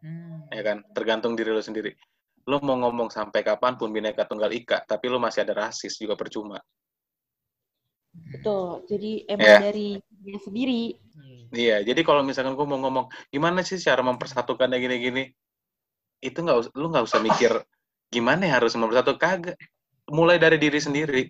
Hmm. 0.01 0.49
ya 0.57 0.63
kan 0.69 0.79
tergantung 0.97 1.33
diri 1.39 1.51
lo 1.57 1.61
sendiri 1.69 1.91
lo 2.51 2.57
mau 2.67 2.77
ngomong 2.83 3.09
sampai 3.17 3.41
kapan 3.49 3.75
pun 3.81 3.89
bineka 3.97 4.23
tunggal 4.31 4.51
ika 4.61 4.79
tapi 4.91 5.07
lo 5.13 5.19
masih 5.21 5.45
ada 5.45 5.55
rasis 5.69 5.95
juga 6.01 6.15
percuma 6.17 6.59
Betul. 8.33 8.87
Jadi 8.91 9.11
emang 9.31 9.47
Ya. 9.47 9.59
dari 9.67 9.89
dia 10.23 10.39
sendiri. 10.43 10.83
Iya. 11.21 11.47
iya 11.63 11.77
jadi 11.89 12.01
kalau 12.07 12.23
misalkan 12.23 12.55
gue 12.59 12.67
mau 12.71 12.79
ngomong 12.83 13.07
gimana 13.35 13.61
sih 13.67 13.79
cara 13.87 14.03
mempersatukannya 14.07 14.79
gini-gini 14.85 15.23
itu 16.29 16.39
nggak 16.45 16.59
us- 16.61 16.73
lo 16.77 16.87
nggak 16.93 17.07
usah 17.09 17.21
mikir 17.23 17.53
gimana 18.15 18.43
ya 18.49 18.53
harus 18.61 18.73
mempersatu 18.77 19.13
kagak 19.23 19.57
mulai 20.11 20.37
dari 20.37 20.59
diri 20.59 20.83
sendiri. 20.83 21.23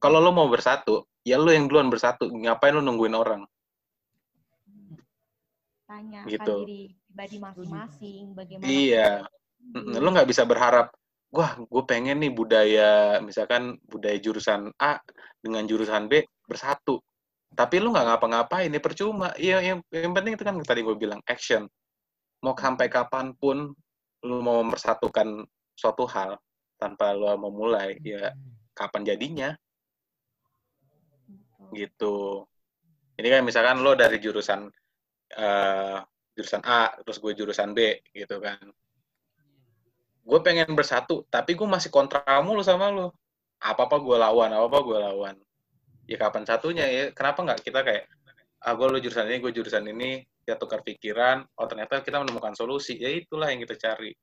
Kalau 0.00 0.20
lo 0.20 0.32
mau 0.32 0.48
bersatu 0.48 1.04
ya 1.24 1.36
lo 1.36 1.52
yang 1.52 1.68
duluan 1.68 1.92
bersatu. 1.92 2.28
Ngapain 2.32 2.72
lo 2.72 2.80
nungguin 2.80 3.14
orang? 3.16 3.42
Tanyakan 5.88 6.28
Gitu. 6.28 6.54
diri 6.64 6.82
pribadi 7.08 7.36
masing-masing. 7.40 8.24
Bagaimana 8.36 8.68
iya. 8.68 9.24
lo 9.76 10.08
nggak 10.08 10.28
bisa 10.28 10.48
berharap 10.48 10.92
wah 11.28 11.60
gue 11.60 11.82
pengen 11.84 12.24
nih 12.24 12.32
budaya 12.32 13.20
misalkan 13.20 13.76
budaya 13.84 14.16
jurusan 14.16 14.72
A 14.80 14.96
dengan 15.44 15.68
jurusan 15.68 16.08
B 16.08 16.24
bersatu. 16.48 17.00
Tapi 17.52 17.80
lu 17.80 17.92
nggak 17.92 18.06
ngapa-ngapain 18.12 18.68
ini 18.68 18.80
percuma. 18.80 19.32
Iya 19.36 19.60
yang, 19.64 19.78
yang 19.92 20.12
penting 20.12 20.36
itu 20.36 20.44
kan 20.44 20.56
tadi 20.64 20.80
gue 20.84 20.96
bilang 20.96 21.20
action. 21.28 21.64
Mau 22.44 22.54
sampai 22.54 22.86
kapan 22.92 23.34
pun 23.34 23.72
lu 24.24 24.36
mau 24.44 24.60
mempersatukan 24.62 25.46
suatu 25.74 26.04
hal 26.10 26.38
tanpa 26.78 27.10
lu 27.12 27.26
mau 27.34 27.50
mulai 27.50 27.98
ya 28.00 28.32
kapan 28.72 29.02
jadinya? 29.02 29.50
Gitu. 31.74 32.46
Ini 33.18 33.28
kan 33.28 33.42
misalkan 33.42 33.82
lo 33.82 33.98
dari 33.98 34.22
jurusan 34.22 34.70
eh, 35.34 35.98
jurusan 36.38 36.62
A 36.62 36.94
terus 37.02 37.18
gue 37.18 37.34
jurusan 37.34 37.74
B 37.74 37.98
gitu 38.14 38.38
kan. 38.38 38.62
Gue 40.22 40.38
pengen 40.40 40.70
bersatu 40.78 41.26
tapi 41.26 41.58
gue 41.58 41.66
masih 41.66 41.90
kontra 41.90 42.22
mulu 42.40 42.62
sama 42.62 42.94
lo. 42.94 43.18
Apa 43.58 43.90
apa 43.90 43.98
gue 43.98 44.16
lawan 44.16 44.54
apa 44.54 44.66
apa 44.70 44.78
gue 44.86 44.98
lawan. 45.02 45.36
Ya 46.06 46.16
kapan 46.16 46.46
satunya 46.46 46.86
ya 46.86 47.04
kenapa 47.10 47.42
nggak 47.42 47.60
kita 47.66 47.82
kayak 47.82 48.06
ah 48.62 48.72
gue 48.78 48.86
lo 48.86 48.98
jurusan 49.02 49.26
ini 49.26 49.38
gue 49.42 49.52
jurusan 49.52 49.84
ini. 49.90 50.22
Kita 50.46 50.56
tukar 50.56 50.80
pikiran 50.86 51.42
oh 51.58 51.66
ternyata 51.66 52.00
kita 52.06 52.22
menemukan 52.22 52.54
solusi. 52.54 52.96
Ya 52.96 53.10
itulah 53.10 53.50
yang 53.50 53.60
kita 53.66 53.74
cari 53.76 54.14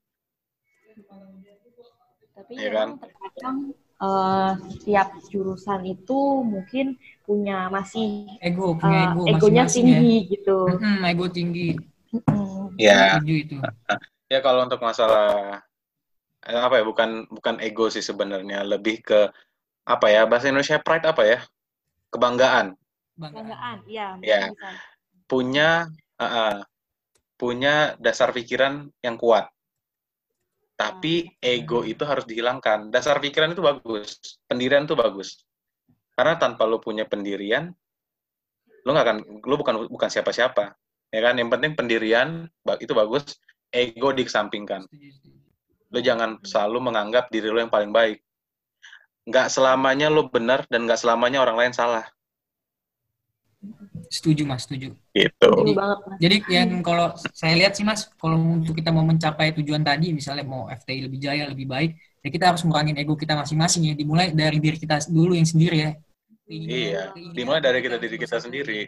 Tapi 2.35 2.51
Iya 2.59 2.69
memang 2.75 2.99
terkadang 2.99 3.57
eh, 3.79 4.51
setiap 4.75 5.07
jurusan 5.31 5.81
itu 5.87 6.19
mungkin 6.43 6.99
punya 7.23 7.71
masih 7.71 8.27
ego 8.43 8.75
punya 8.75 8.99
eh, 8.99 9.05
ego 9.09 9.21
egonya 9.25 9.63
masing-masing 9.65 9.85
ya 9.87 9.99
tinggi 9.99 10.15
gitu. 10.35 10.57
Mm-mm, 10.67 10.97
ego 11.09 11.25
tinggi 11.31 11.69
Mm-mm. 12.13 12.75
ya 12.77 13.17
itu 13.23 13.55
ya 14.33 14.39
kalau 14.43 14.67
untuk 14.67 14.83
masalah 14.83 15.63
eh, 16.43 16.59
apa 16.59 16.75
ya 16.77 16.83
bukan 16.83 17.25
bukan 17.31 17.55
ego 17.63 17.87
sih 17.87 18.03
sebenarnya 18.03 18.67
lebih 18.67 19.01
ke 19.01 19.31
apa 19.87 20.07
ya 20.11 20.27
bahasa 20.27 20.51
Indonesia 20.51 20.77
pride 20.83 21.07
apa 21.07 21.23
ya 21.23 21.39
kebanggaan 22.11 22.75
Banggaan, 23.15 23.79
iya. 23.87 24.19
Ya. 24.19 24.51
bisa. 24.51 24.71
punya 25.23 25.87
uh, 26.19 26.25
uh, 26.27 26.55
punya 27.39 27.95
dasar 27.95 28.35
pikiran 28.35 28.91
yang 28.99 29.15
kuat 29.15 29.47
tapi 30.75 31.31
ego 31.39 31.87
itu 31.87 32.03
harus 32.03 32.27
dihilangkan. 32.27 32.91
Dasar 32.91 33.19
pikiran 33.23 33.55
itu 33.55 33.63
bagus 33.63 34.39
pendirian 34.47 34.83
itu 34.83 34.95
bagus. 34.95 35.43
Karena 36.15 36.35
tanpa 36.39 36.67
lo 36.67 36.79
punya 36.83 37.07
pendirian 37.07 37.71
lo 38.85 38.93
nggak 38.93 39.05
akan 39.07 39.17
lo 39.41 39.55
bukan 39.57 39.75
bukan 39.89 40.09
siapa-siapa 40.11 40.75
ya 41.09 41.21
kan? 41.23 41.39
Yang 41.39 41.49
penting 41.57 41.71
pendirian 41.73 42.27
itu 42.79 42.93
bagus 42.93 43.39
ego 43.71 44.11
dikesampingkan. 44.11 44.85
Lo 45.89 45.99
jangan 46.03 46.43
selalu 46.43 46.91
menganggap 46.91 47.31
diri 47.31 47.47
lo 47.49 47.59
yang 47.63 47.71
paling 47.71 47.95
baik. 47.95 48.19
Nggak 49.25 49.49
selamanya 49.49 50.11
lo 50.11 50.29
benar 50.29 50.67
dan 50.69 50.85
nggak 50.85 51.01
selamanya 51.01 51.41
orang 51.41 51.57
lain 51.57 51.73
salah 51.73 52.05
setuju 54.09 54.43
mas 54.45 54.63
setuju 54.67 54.93
gitu 55.15 55.47
Setuju 55.47 55.73
banget, 55.79 55.99
Mas. 56.03 56.17
Jadi 56.19 56.35
yang 56.51 56.69
kalau 56.83 57.15
saya 57.31 57.55
lihat 57.55 57.71
sih 57.79 57.87
mas, 57.87 58.11
kalau 58.19 58.35
untuk 58.35 58.75
kita 58.75 58.91
mau 58.91 59.07
mencapai 59.07 59.55
tujuan 59.55 59.79
tadi, 59.79 60.11
misalnya 60.11 60.43
mau 60.43 60.67
FTI 60.67 61.07
lebih 61.07 61.19
jaya, 61.23 61.47
lebih 61.47 61.63
baik, 61.71 61.95
ya 62.19 62.29
kita 62.33 62.51
harus 62.51 62.61
ngurangin 62.67 62.99
ego 62.99 63.15
kita 63.15 63.31
masing-masing 63.39 63.87
ya. 63.87 63.93
Dimulai 63.95 64.35
dari 64.35 64.59
diri 64.59 64.75
kita 64.75 64.99
dulu 65.07 65.31
yang 65.31 65.47
sendiri 65.47 65.77
ya. 65.79 65.91
Keinginan- 66.43 66.75
Iya, 66.75 67.01
keinginan 67.15 67.35
dimulai 67.37 67.61
dari 67.63 67.79
kita 67.79 67.95
diri 67.95 68.17
kita 68.19 68.37
sendiri. 68.43 68.79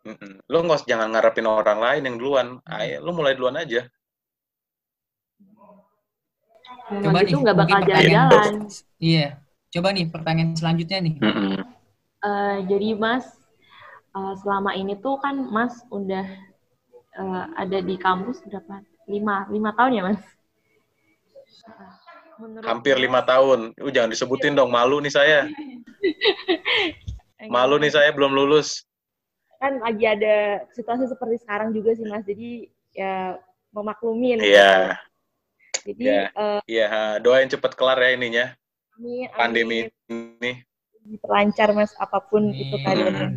Mm-mm. 0.00 0.32
Lu 0.50 0.56
nggak 0.66 0.78
usah- 0.82 0.88
jangan 0.90 1.08
ngarepin 1.14 1.46
orang 1.46 1.78
lain 1.78 2.02
yang 2.10 2.16
duluan. 2.18 2.46
Ayo, 2.66 3.04
lu 3.04 3.10
mulai 3.14 3.38
duluan 3.38 3.54
aja. 3.54 3.86
Memang 6.90 7.04
Coba 7.06 7.18
nih, 7.22 7.32
nggak 7.38 7.56
bakal 7.56 7.80
jalan-jalan. 7.86 8.54
Iya. 8.98 9.26
Coba 9.70 9.88
nih 9.94 10.04
pertanyaan 10.10 10.50
selanjutnya 10.58 10.98
nih. 11.06 11.14
Mm-mm. 11.22 11.54
Eh, 12.20 12.56
jadi 12.68 12.88
Mas, 13.00 13.24
eh, 14.12 14.34
selama 14.44 14.76
ini 14.76 14.92
tuh 15.00 15.16
kan 15.24 15.36
Mas 15.48 15.80
udah 15.88 16.26
eh, 17.16 17.44
ada 17.56 17.78
di 17.80 17.96
kampus 17.96 18.44
berapa? 18.44 18.84
Lima, 19.08 19.48
lima 19.48 19.72
tahun 19.74 19.92
ya 19.96 20.02
Mas? 20.04 20.20
Menurut 22.40 22.64
Hampir 22.64 22.96
Mas- 22.96 23.04
lima 23.04 23.20
tahun. 23.24 23.60
Uh, 23.76 23.92
jangan 23.92 24.12
disebutin 24.12 24.56
dong, 24.56 24.72
malu 24.72 25.00
nih 25.00 25.12
saya. 25.12 25.40
Malu 27.48 27.80
nih 27.80 27.88
saya 27.92 28.12
belum 28.12 28.36
lulus. 28.36 28.84
Kan 29.60 29.80
lagi 29.80 30.04
ada 30.04 30.64
situasi 30.76 31.08
seperti 31.08 31.40
sekarang 31.40 31.72
juga 31.72 31.96
sih 31.96 32.04
Mas, 32.04 32.24
jadi 32.28 32.68
ya 32.92 33.40
memaklumin. 33.72 34.40
Iya, 34.40 34.96
Jadi 35.84 36.04
Iya. 36.04 36.22
eh, 36.36 36.60
iya. 36.68 36.88
Doain 37.20 37.48
cepet 37.48 37.72
kelar 37.76 37.96
ya 37.96 38.12
ininya, 38.12 38.46
amin, 39.00 39.28
amin. 39.28 39.36
pandemi 39.36 39.76
ini. 40.12 40.52
Diperlancar 41.12 41.68
Mas 41.78 41.92
apa 42.04 42.18
pun 42.30 42.42
itu 42.62 42.76
Amin. 42.84 42.84
keadaannya. 42.84 43.30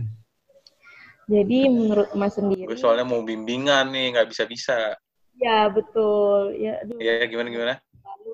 Jadi 1.31 1.59
menurut 1.71 2.09
Mas 2.19 2.35
sendiri, 2.35 2.67
Gue 2.67 2.77
soalnya 2.79 3.05
mau 3.07 3.21
bimbingan 3.29 3.85
nih, 3.93 4.05
nggak 4.15 4.27
bisa-bisa. 4.31 4.95
ya 5.43 5.69
betul. 5.75 6.53
Ya, 6.63 6.71
aduh, 6.81 6.99
Iya, 7.01 7.25
gimana 7.31 7.49
gimana? 7.53 7.73
lalu 8.05 8.31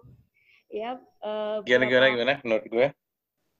ya 0.71 0.91
eh, 1.23 1.57
Gimana 1.65 1.85
gimana 1.89 2.07
gimana? 2.13 2.33
Menurut 2.45 2.65
gue? 2.73 2.85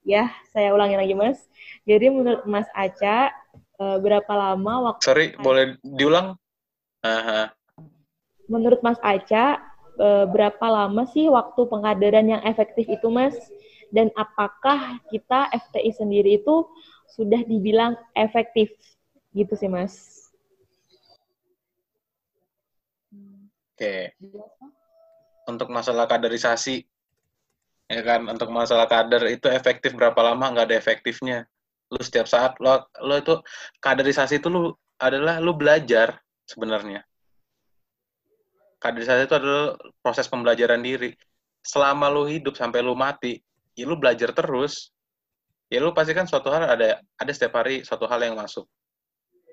Ya, 0.08 0.32
saya 0.56 0.72
ulangi 0.76 0.96
lagi 1.00 1.14
Mas. 1.16 1.40
Jadi 1.88 2.08
menurut 2.12 2.44
Mas 2.48 2.68
Aca, 2.76 3.32
eh, 3.80 3.98
berapa 4.04 4.32
lama 4.34 4.74
waktu 4.92 5.06
Sorry, 5.06 5.26
boleh 5.40 5.80
diulang? 5.84 6.36
Aha. 7.04 7.52
menurut 8.52 8.80
Mas 8.86 9.00
Aca 9.14 9.46
eh, 10.00 10.26
berapa 10.34 10.66
lama 10.68 11.04
sih 11.14 11.26
waktu 11.32 11.62
pengkaderan 11.72 12.28
yang 12.34 12.42
efektif 12.52 12.86
itu 12.90 13.08
Mas? 13.12 13.36
Dan 13.90 14.14
apakah 14.14 15.02
kita 15.10 15.50
FTI 15.50 15.92
sendiri 15.94 16.38
itu 16.42 16.66
sudah 17.10 17.42
dibilang 17.46 17.98
efektif? 18.14 18.70
Gitu 19.34 19.54
sih 19.58 19.70
Mas. 19.70 20.30
Oke. 23.74 24.14
Untuk 25.50 25.72
masalah 25.74 26.06
kaderisasi, 26.06 26.86
ya 27.90 28.02
kan? 28.06 28.28
Untuk 28.30 28.54
masalah 28.54 28.86
kader 28.86 29.34
itu 29.34 29.50
efektif 29.50 29.98
berapa 29.98 30.20
lama? 30.20 30.52
Nggak 30.54 30.68
ada 30.70 30.78
efektifnya. 30.78 31.40
Lu 31.90 31.98
setiap 32.06 32.30
saat 32.30 32.54
lo 32.62 32.86
lo 33.02 33.18
itu 33.18 33.34
kaderisasi 33.82 34.38
itu 34.38 34.52
lu 34.52 34.70
adalah 35.02 35.42
lu 35.42 35.58
belajar 35.58 36.22
sebenarnya. 36.46 37.02
Kaderisasi 38.78 39.26
itu 39.26 39.36
adalah 39.36 39.80
proses 40.04 40.30
pembelajaran 40.30 40.84
diri. 40.84 41.16
Selama 41.66 42.12
lu 42.12 42.28
hidup 42.30 42.60
sampai 42.60 42.84
lu 42.84 42.94
mati, 42.94 43.40
ya 43.74 43.86
lu 43.86 43.96
belajar 43.98 44.32
terus. 44.34 44.94
Ya 45.70 45.78
lu 45.82 45.94
pasti 45.94 46.18
kan 46.18 46.26
suatu 46.26 46.50
hal 46.50 46.66
ada 46.66 46.98
ada 46.98 47.32
setiap 47.34 47.62
hari 47.62 47.86
suatu 47.86 48.10
hal 48.10 48.22
yang 48.26 48.34
masuk. 48.38 48.66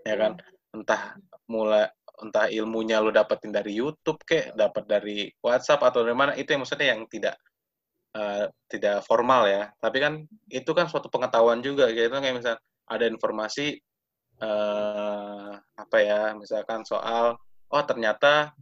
Ya 0.06 0.16
kan? 0.16 0.40
Entah 0.72 1.16
mulai 1.48 1.92
entah 2.16 2.48
ilmunya 2.48 2.96
lu 3.04 3.12
dapetin 3.12 3.52
dari 3.52 3.76
YouTube 3.76 4.20
kek, 4.24 4.56
dapat 4.56 4.88
dari 4.88 5.28
WhatsApp 5.44 5.84
atau 5.84 6.00
dari 6.00 6.16
mana 6.16 6.32
itu 6.32 6.48
yang 6.48 6.64
maksudnya 6.64 6.88
yang 6.96 7.04
tidak 7.12 7.36
eh, 8.16 8.48
tidak 8.72 9.04
formal 9.04 9.44
ya. 9.44 9.68
Tapi 9.76 9.98
kan 10.00 10.12
itu 10.48 10.70
kan 10.72 10.88
suatu 10.88 11.12
pengetahuan 11.12 11.60
juga 11.60 11.92
gitu 11.92 12.08
kayak 12.08 12.36
misal 12.40 12.56
ada 12.88 13.04
informasi 13.08 13.76
eh 14.36 15.52
apa 15.56 15.98
ya, 16.00 16.36
misalkan 16.36 16.84
soal 16.84 17.36
oh 17.72 17.82
ternyata 17.84 18.52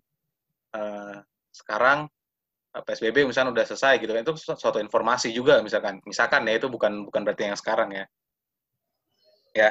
eh, 0.75 1.19
sekarang 1.55 2.11
PSBB 2.83 3.23
misalnya 3.31 3.55
udah 3.55 3.67
selesai 3.71 4.03
gitu 4.03 4.11
kan 4.11 4.27
itu 4.27 4.35
su- 4.35 4.59
suatu 4.59 4.83
informasi 4.83 5.31
juga 5.31 5.63
misalkan. 5.63 6.03
Misalkan 6.03 6.43
ya 6.51 6.59
itu 6.59 6.67
bukan 6.67 7.07
bukan 7.07 7.21
berarti 7.23 7.47
yang 7.47 7.59
sekarang 7.59 7.95
ya. 7.95 8.05
Iya. 9.55 9.71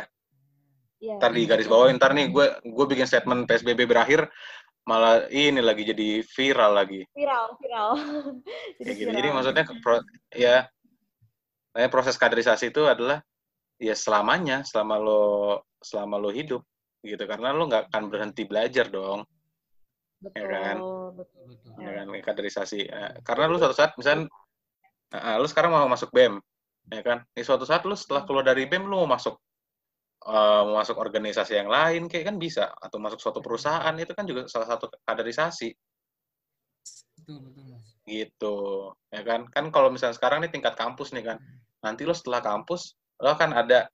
Ntar 1.20 1.36
di 1.36 1.44
garis 1.44 1.68
bawah 1.68 1.92
ntar 2.00 2.16
nih 2.16 2.32
gue 2.32 2.46
gue 2.64 2.86
bikin 2.88 3.04
statement 3.04 3.44
PSBB 3.44 3.84
berakhir 3.84 4.32
malah 4.88 5.28
ini 5.32 5.60
lagi 5.64 5.88
jadi 5.88 6.24
viral 6.24 6.72
lagi 6.76 7.08
viral, 7.16 7.56
viral. 7.60 7.92
kayak 8.84 8.96
gitu. 8.96 9.12
Jadi 9.12 9.28
maksudnya 9.32 9.64
pro- 9.84 10.08
ya 10.32 10.68
proses 11.92 12.16
kaderisasi 12.16 12.72
itu 12.72 12.88
adalah 12.88 13.20
ya 13.80 13.96
selamanya 13.98 14.64
selama 14.64 14.96
lo 14.96 15.24
selama 15.84 16.16
lo 16.16 16.32
hidup 16.32 16.64
gitu 17.04 17.24
karena 17.28 17.52
lo 17.52 17.68
nggak 17.68 17.92
akan 17.92 18.04
berhenti 18.08 18.48
belajar 18.48 18.88
dong 18.88 19.28
betul, 20.24 20.40
ya 20.40 20.46
kan? 20.48 20.78
betul. 20.80 21.44
Betul. 21.44 21.72
ya 21.84 21.92
kan 22.00 22.08
kaderisasi 22.24 22.80
Eh, 22.88 23.12
karena 23.28 23.44
lo 23.52 23.58
suatu 23.60 23.76
saat 23.76 23.92
misalnya 24.00 24.26
eh, 25.14 25.36
lo 25.38 25.48
sekarang 25.48 25.72
mau 25.76 25.88
masuk 25.92 26.10
BEM 26.16 26.40
ya 26.92 27.02
kan 27.04 27.18
di 27.36 27.42
suatu 27.44 27.64
saat 27.68 27.84
lo 27.88 27.96
setelah 27.96 28.24
keluar 28.28 28.44
dari 28.48 28.64
BEM 28.68 28.88
lo 28.88 29.04
mau 29.04 29.16
masuk 29.16 29.36
mau 30.24 30.80
masuk 30.80 30.96
organisasi 31.04 31.60
yang 31.60 31.68
lain 31.68 32.08
kayak 32.08 32.32
kan 32.32 32.40
bisa 32.40 32.72
atau 32.80 32.96
masuk 32.96 33.20
suatu 33.20 33.44
perusahaan 33.44 33.92
itu 34.00 34.16
kan 34.16 34.24
juga 34.24 34.48
salah 34.48 34.72
satu 34.72 34.88
kaderisasi 35.04 35.76
Betul, 37.20 37.40
betul, 37.44 37.64
Mas. 37.72 37.88
gitu 38.08 38.56
ya 39.12 39.22
kan 39.28 39.48
kan 39.52 39.66
kalau 39.72 39.92
misalnya 39.92 40.16
sekarang 40.16 40.44
nih 40.44 40.52
tingkat 40.52 40.76
kampus 40.80 41.12
nih 41.12 41.24
kan 41.28 41.38
nanti 41.84 42.08
lo 42.08 42.16
setelah 42.16 42.40
kampus 42.40 42.96
lo 43.20 43.36
kan 43.36 43.52
ada 43.52 43.88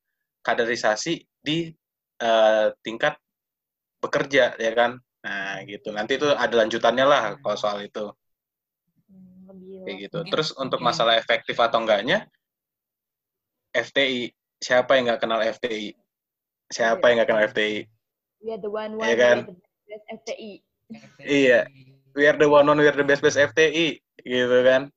kaderisasi 0.46 1.18
di 1.42 1.70
eh, 2.22 2.68
tingkat 2.86 3.18
bekerja 4.02 4.54
ya 4.58 4.72
kan 4.78 5.02
nah 5.20 5.60
gitu. 5.68 5.92
Nanti 5.92 6.16
itu 6.16 6.28
ada 6.32 6.56
lanjutannya 6.56 7.06
lah 7.06 7.24
kalau 7.40 7.58
soal 7.60 7.84
itu. 7.84 8.08
Hmm, 9.10 9.50
lebih 9.52 9.84
kayak 9.84 9.98
gitu. 10.08 10.20
Terus 10.32 10.50
untuk 10.56 10.80
masalah 10.80 11.20
efektif 11.20 11.60
atau 11.60 11.84
enggaknya 11.84 12.28
FTI 13.70 14.32
siapa 14.58 14.98
yang 14.98 15.14
nggak 15.14 15.22
kenal 15.22 15.40
FTI 15.40 15.94
siapa 16.68 17.06
yang 17.10 17.22
nggak 17.22 17.30
kenal 17.30 17.46
FTI 17.48 17.86
we 18.44 18.50
are 18.52 18.60
the 18.60 18.72
one 18.72 18.98
one 18.98 19.06
Iya 19.06 19.16
kan? 19.16 19.38
we 19.46 19.54
are 19.54 19.54
the 19.54 19.56
best 19.88 20.06
FTI. 20.10 20.52
Iya. 21.22 21.60
we 22.18 22.24
are 22.26 22.38
the 22.38 22.50
one 22.50 22.66
on 22.66 22.78
we 22.78 22.88
are 22.90 22.98
the 22.98 23.06
best 23.06 23.22
best 23.22 23.38
FTI 23.38 24.00
gitu 24.26 24.58
kan. 24.66 24.90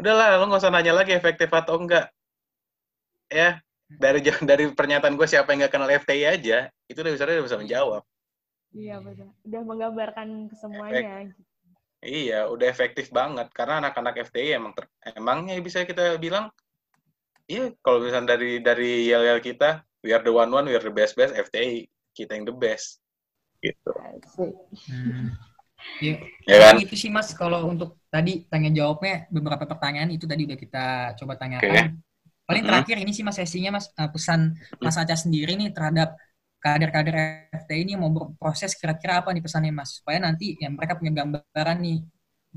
Udahlah 0.00 0.40
lo 0.40 0.48
nggak 0.48 0.60
usah 0.64 0.72
nanya 0.72 0.96
lagi 0.96 1.12
efektif 1.12 1.52
atau 1.52 1.76
enggak. 1.76 2.08
Ya 3.28 3.60
dari 3.90 4.22
jauh- 4.22 4.42
dari 4.50 4.70
pernyataan 4.70 5.18
gue 5.18 5.26
siapa 5.26 5.50
yang 5.52 5.66
nggak 5.66 5.72
kenal 5.74 5.90
FTI 5.90 6.22
aja 6.30 6.58
itu 6.86 6.98
udah 6.98 7.12
bisa 7.14 7.24
udah 7.26 7.44
bisa 7.46 7.58
menjawab 7.58 8.02
Iya 8.70 9.02
betul. 9.02 9.28
Udah 9.46 9.60
menggambarkan 9.66 10.28
semuanya. 10.54 11.26
iya 12.00 12.48
udah 12.48 12.66
efektif 12.70 13.12
banget 13.12 13.52
karena 13.52 13.74
anak-anak 13.84 14.14
FTI 14.24 14.56
emang 14.56 14.72
ter- 14.72 14.88
emangnya 15.04 15.52
bisa 15.60 15.84
kita 15.84 16.16
bilang 16.16 16.48
iya 17.50 17.74
kalau 17.84 17.98
misalnya 18.00 18.36
dari 18.36 18.62
dari 18.62 18.90
yel 19.10 19.22
yel 19.26 19.40
kita 19.42 19.84
we 20.04 20.10
are 20.16 20.24
the 20.24 20.32
one 20.32 20.48
one 20.48 20.64
we 20.64 20.74
are 20.76 20.84
the 20.84 20.92
best 20.92 21.12
best 21.18 21.34
FTI 21.36 21.84
kita 22.16 22.32
yang 22.36 22.46
the 22.48 22.56
best 22.56 23.00
gitu. 23.60 23.92
Hmm. 24.88 25.28
Ya, 26.00 26.16
ya 26.48 26.56
kan 26.64 26.80
itu 26.80 26.96
sih 26.96 27.12
Mas 27.12 27.28
kalau 27.36 27.68
untuk 27.68 28.00
tadi 28.08 28.48
tanya 28.48 28.72
jawabnya 28.72 29.28
beberapa 29.28 29.68
pertanyaan 29.68 30.08
itu 30.08 30.24
tadi 30.24 30.48
udah 30.48 30.56
kita 30.56 30.84
coba 31.20 31.36
tanyakan. 31.36 32.00
Paling 32.48 32.64
Mhm. 32.64 32.68
terakhir 32.72 32.96
ini 33.04 33.12
sih 33.12 33.20
Mas 33.20 33.36
sesinya 33.36 33.76
Mas 33.76 33.92
eh, 33.92 34.08
pesan 34.08 34.56
Mas 34.80 34.96
Aca 34.96 35.12
sendiri 35.12 35.60
nih 35.60 35.68
terhadap 35.76 36.16
kader-kader 36.62 37.14
FTI 37.62 37.80
ini 37.88 37.94
mau 38.00 38.10
berproses 38.12 38.72
kira-kira 38.76 39.20
apa 39.24 39.32
nih 39.34 39.42
pesannya 39.44 39.72
Mas 39.72 39.90
supaya 40.00 40.18
nanti 40.20 40.56
ya 40.62 40.68
mereka 40.70 40.94
punya 41.00 41.12
gambaran 41.18 41.78
nih 41.80 41.98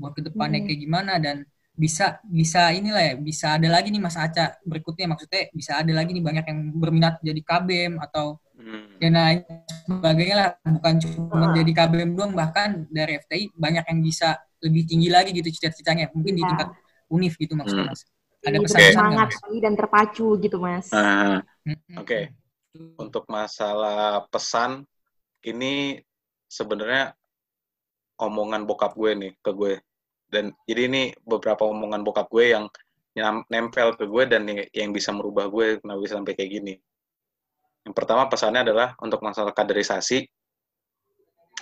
buat 0.00 0.12
ke 0.16 0.22
depannya 0.28 0.60
Mhm. 0.60 0.66
kayak 0.68 0.80
gimana 0.84 1.12
dan 1.22 1.36
bisa 1.74 2.22
bisa 2.22 2.70
inilah 2.70 3.02
ya 3.02 3.14
bisa 3.18 3.46
ada 3.58 3.66
lagi 3.66 3.88
nih 3.90 3.98
Mas 4.02 4.14
Aca 4.14 4.54
berikutnya 4.62 5.06
maksudnya 5.10 5.50
bisa 5.50 5.72
ada 5.82 5.90
lagi 5.90 6.10
nih 6.14 6.22
banyak 6.22 6.44
yang 6.46 6.60
berminat 6.78 7.14
jadi 7.24 7.40
KBM 7.42 7.94
atau 7.98 8.38
Hmm. 8.54 8.86
dan 9.02 9.12
lain 9.18 9.38
sebagainya 9.86 10.34
lah 10.38 10.48
bukan 10.62 10.94
cuma 11.02 11.50
jadi 11.50 11.70
KBM 11.74 12.10
doang 12.14 12.32
bahkan 12.32 12.86
dari 12.88 13.18
FTI 13.18 13.44
banyak 13.52 13.84
yang 13.90 14.00
bisa 14.06 14.38
lebih 14.62 14.82
tinggi 14.86 15.08
lagi 15.10 15.30
gitu 15.34 15.50
cita-citanya 15.50 16.14
mungkin 16.14 16.34
di 16.38 16.42
Iya. 16.46 16.50
tingkat 16.54 16.68
univ 17.10 17.34
gitu 17.36 17.52
maksudnya 17.58 17.84
Hmm. 17.84 17.92
mas 17.92 18.02
ada 18.44 18.58
pesan-pesan 18.60 18.92
semangat 18.94 19.28
Mas? 19.28 19.34
sekali 19.40 19.58
dan 19.64 19.72
terpacu 19.74 20.26
gitu 20.40 20.56
mas. 20.60 20.86
Ah, 20.92 21.40
Mm-mm. 21.66 21.96
Oke. 21.98 22.18
Untuk 22.74 23.24
masalah 23.30 24.26
pesan 24.28 24.82
ini 25.46 26.02
sebenarnya 26.50 27.14
omongan 28.18 28.66
bokap 28.66 28.94
gue 28.98 29.12
nih 29.14 29.32
ke 29.38 29.50
gue. 29.54 29.74
Dan 30.26 30.50
jadi 30.66 30.90
ini 30.90 31.02
beberapa 31.22 31.66
omongan 31.66 32.02
bokap 32.02 32.26
gue 32.30 32.54
yang 32.54 32.66
nempel 33.46 33.94
ke 33.94 34.04
gue 34.10 34.24
dan 34.26 34.42
yang 34.74 34.90
bisa 34.90 35.14
merubah 35.14 35.46
gue 35.46 35.78
kenapa 35.78 36.00
bisa 36.02 36.18
sampai 36.18 36.34
kayak 36.34 36.50
gini. 36.50 36.74
Yang 37.86 37.94
pertama 37.94 38.26
pesannya 38.26 38.66
adalah 38.66 38.98
untuk 38.98 39.22
masalah 39.22 39.54
kaderisasi 39.54 40.26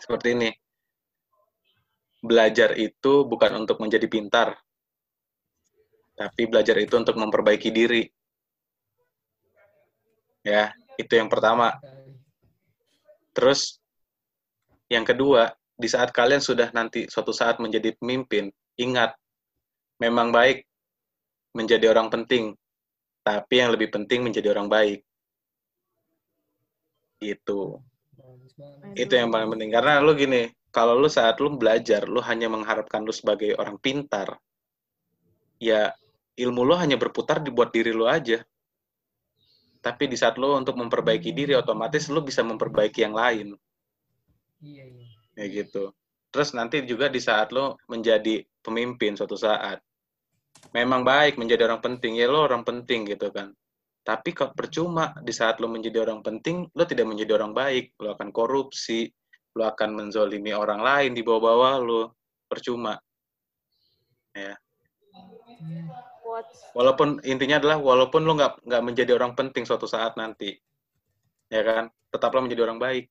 seperti 0.00 0.28
ini. 0.32 0.50
Belajar 2.22 2.78
itu 2.78 3.26
bukan 3.26 3.66
untuk 3.66 3.82
menjadi 3.82 4.06
pintar 4.06 4.56
tapi 6.12 6.46
belajar 6.46 6.76
itu 6.78 6.94
untuk 6.94 7.16
memperbaiki 7.16 7.72
diri. 7.72 8.02
Ya, 10.42 10.74
itu 11.02 11.18
yang 11.18 11.28
pertama. 11.28 11.74
Terus 13.34 13.82
yang 14.86 15.02
kedua, 15.02 15.50
di 15.74 15.88
saat 15.88 16.14
kalian 16.14 16.38
sudah 16.38 16.70
nanti 16.70 17.08
suatu 17.08 17.34
saat 17.34 17.58
menjadi 17.58 17.96
pemimpin, 17.98 18.52
ingat, 18.78 19.16
memang 19.98 20.30
baik 20.30 20.62
menjadi 21.56 21.92
orang 21.92 22.08
penting, 22.08 22.54
tapi 23.24 23.60
yang 23.60 23.74
lebih 23.74 23.92
penting 23.92 24.22
menjadi 24.24 24.52
orang 24.54 24.68
baik. 24.68 25.00
Itu. 27.22 27.80
Itu 28.98 29.12
yang 29.14 29.32
paling 29.32 29.48
penting. 29.52 29.70
Karena 29.72 30.02
lu 30.02 30.12
gini, 30.12 30.50
kalau 30.72 30.96
lu 30.96 31.08
saat 31.08 31.38
lu 31.38 31.54
belajar, 31.56 32.08
lu 32.08 32.20
hanya 32.24 32.48
mengharapkan 32.48 33.04
lu 33.04 33.12
sebagai 33.12 33.56
orang 33.56 33.76
pintar, 33.80 34.36
ya 35.62 35.92
ilmu 36.36 36.64
lu 36.64 36.74
hanya 36.74 36.96
berputar 36.96 37.38
di 37.44 37.52
buat 37.52 37.70
diri 37.70 37.92
lu 37.92 38.08
aja. 38.08 38.40
Tapi 39.82 40.06
di 40.06 40.14
saat 40.14 40.38
lu 40.38 40.54
untuk 40.54 40.78
memperbaiki 40.78 41.34
diri, 41.34 41.58
otomatis 41.58 42.06
lu 42.06 42.22
bisa 42.22 42.46
memperbaiki 42.46 43.02
yang 43.02 43.18
lain. 43.18 43.58
Iya, 44.62 44.84
iya. 44.86 45.06
Ya 45.34 45.44
gitu. 45.50 45.90
Terus 46.30 46.54
nanti 46.54 46.86
juga 46.86 47.10
di 47.10 47.18
saat 47.18 47.50
lo 47.50 47.82
menjadi 47.90 48.40
pemimpin 48.62 49.18
suatu 49.18 49.34
saat, 49.34 49.82
memang 50.70 51.02
baik 51.02 51.36
menjadi 51.36 51.66
orang 51.66 51.82
penting, 51.82 52.16
ya 52.16 52.30
lo 52.30 52.46
orang 52.46 52.62
penting 52.62 53.10
gitu 53.10 53.28
kan. 53.34 53.50
Tapi 54.06 54.30
kok 54.30 54.54
percuma 54.54 55.12
di 55.18 55.34
saat 55.34 55.58
lo 55.58 55.66
menjadi 55.66 56.06
orang 56.06 56.22
penting, 56.22 56.70
lo 56.72 56.86
tidak 56.86 57.10
menjadi 57.10 57.42
orang 57.42 57.52
baik, 57.52 57.98
lo 57.98 58.14
akan 58.14 58.30
korupsi, 58.30 59.10
lo 59.58 59.66
akan 59.66 59.90
menzolimi 59.98 60.54
orang 60.54 60.80
lain 60.80 61.10
di 61.12 61.26
bawah-bawah 61.26 61.74
lo, 61.82 62.02
percuma. 62.46 62.96
Ya. 64.32 64.56
Hmm. 65.60 66.11
Quotes. 66.32 66.72
Walaupun 66.72 67.20
intinya 67.28 67.60
adalah 67.60 67.76
walaupun 67.76 68.24
lo 68.24 68.32
nggak 68.32 68.64
nggak 68.64 68.82
menjadi 68.88 69.12
orang 69.20 69.36
penting 69.36 69.68
suatu 69.68 69.84
saat 69.84 70.16
nanti, 70.16 70.56
ya 71.52 71.60
kan, 71.60 71.92
tetaplah 72.08 72.40
menjadi 72.40 72.64
orang 72.64 72.80
baik, 72.80 73.04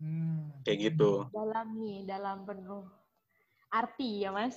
Hmm. 0.00 0.52
kayak 0.64 0.92
gitu. 0.92 1.28
Dalam 1.28 1.76
nih, 1.76 2.08
dalam 2.08 2.44
penuh 2.48 2.88
arti 3.68 4.24
ya 4.24 4.32
mas. 4.32 4.56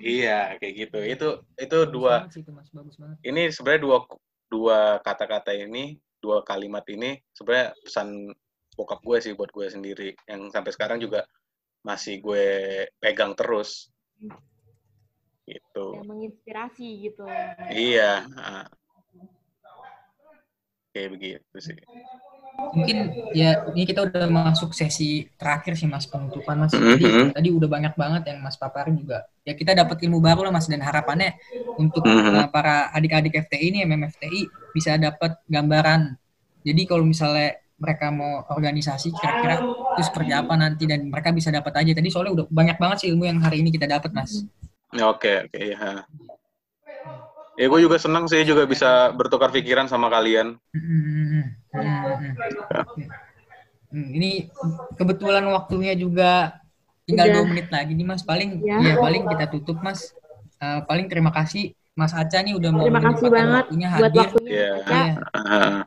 Iya, 0.00 0.56
kayak 0.60 0.74
gitu. 0.88 0.98
Itu 1.00 1.28
itu 1.60 1.78
Bagus 1.84 1.92
dua 1.92 2.12
banget 2.24 2.32
sih 2.32 2.42
itu, 2.44 2.52
Mas. 2.52 2.68
Bagus 2.72 2.96
banget. 3.00 3.16
ini 3.24 3.42
sebenarnya 3.52 3.82
dua 3.84 3.98
dua 4.52 4.78
kata-kata 5.00 5.52
ini, 5.52 5.96
dua 6.20 6.44
kalimat 6.44 6.84
ini 6.92 7.20
sebenarnya 7.32 7.76
pesan 7.84 8.32
bokap 8.72 9.00
gue 9.04 9.18
sih 9.20 9.32
buat 9.36 9.52
gue 9.52 9.68
sendiri 9.68 10.16
yang 10.28 10.48
sampai 10.48 10.72
sekarang 10.72 10.96
juga 11.00 11.28
masih 11.84 12.20
gue 12.24 12.46
pegang 13.00 13.36
terus. 13.36 13.92
Gitu. 15.42 15.84
Yang 15.98 16.06
menginspirasi 16.06 16.88
gitu. 17.10 17.24
Iya. 17.70 18.26
ah. 18.38 18.66
Kayak 20.92 21.08
begitu 21.16 21.56
sih. 21.56 21.78
Mungkin 22.52 22.96
ya 23.32 23.64
ini 23.72 23.88
kita 23.88 24.04
udah 24.12 24.28
masuk 24.28 24.76
sesi 24.76 25.24
terakhir 25.40 25.72
sih 25.72 25.88
Mas 25.88 26.04
penutupan 26.04 26.60
Mas. 26.60 26.76
Mhm. 26.76 27.00
Jadi 27.00 27.04
tadi 27.32 27.48
udah 27.48 27.64
banyak 27.64 27.94
banget 27.96 28.22
yang 28.28 28.44
Mas 28.44 28.60
paparin 28.60 29.00
juga. 29.00 29.24
Ya 29.42 29.56
kita 29.56 29.72
dapat 29.72 29.96
ilmu 30.04 30.20
baru 30.20 30.44
lah 30.46 30.52
Mas 30.52 30.68
dan 30.68 30.84
harapannya 30.84 31.32
untuk 31.80 32.04
Mhm. 32.04 32.44
uh, 32.44 32.48
para 32.52 32.92
adik-adik 32.92 33.40
FTI 33.40 33.72
ini 33.72 33.78
MMFTI 33.88 34.46
bisa 34.76 35.00
dapat 35.00 35.40
gambaran. 35.48 36.12
Jadi 36.62 36.82
kalau 36.84 37.08
misalnya 37.08 37.56
mereka 37.80 38.12
mau 38.14 38.46
organisasi 38.52 39.10
kira-kira 39.10 39.58
itu 39.96 40.02
seperti 40.06 40.30
apa 40.30 40.54
nanti 40.54 40.84
dan 40.86 41.08
mereka 41.08 41.32
bisa 41.34 41.48
dapat 41.50 41.72
aja. 41.82 41.90
Tadi 41.96 42.08
soalnya 42.12 42.32
udah 42.36 42.46
banyak 42.52 42.76
banget 42.78 42.96
sih 43.02 43.08
ilmu 43.10 43.26
yang 43.26 43.40
hari 43.42 43.64
ini 43.64 43.72
kita 43.72 43.88
dapat 43.88 44.12
Mas. 44.12 44.44
Ya, 44.92 45.08
Oke, 45.08 45.48
oke 45.48 45.58
ya. 45.58 46.04
Ya 47.52 47.66
gue 47.68 47.80
juga 47.80 47.96
senang 47.96 48.24
sih 48.24 48.44
juga 48.44 48.64
bisa 48.64 49.12
bertukar 49.12 49.48
pikiran 49.48 49.84
sama 49.84 50.08
kalian. 50.08 50.56
Hmm, 50.72 51.52
hmm. 51.68 52.32
Ini 53.92 54.48
kebetulan 54.94 55.44
waktunya 55.46 55.92
juga 55.92 56.56
tinggal 57.04 57.28
dua 57.30 57.44
menit 57.44 57.68
lagi 57.68 57.92
nih 57.92 58.06
Mas. 58.06 58.24
Paling 58.24 58.60
Ya. 58.60 58.80
ya 58.80 58.94
paling 58.96 59.24
kita 59.26 59.46
tutup 59.48 59.80
Mas. 59.80 60.16
Eh, 60.56 60.80
paling 60.86 61.12
terima 61.12 61.28
kasih 61.28 61.76
Mas 61.92 62.12
Aca 62.12 62.40
nih 62.40 62.56
udah 62.56 62.70
mau 62.70 62.88
Terima 62.88 63.00
kasih 63.02 63.28
banget 63.28 63.64
waktunya 63.68 63.88
buat 63.90 64.00
hadir. 64.02 64.20
waktunya 64.22 64.48
Iya. 64.48 64.70
Mas 64.70 64.80
Aca. 64.80 64.96
Iya, 64.96 65.12
Ah. 65.36 65.82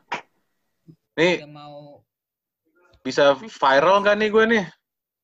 Nih 1.16 1.34
udah 1.40 1.50
mau 1.50 1.76
bisa 3.02 3.24
viral 3.34 3.96
nggak 4.02 4.16
nih 4.16 4.28
gue 4.30 4.44
nih? 4.46 4.64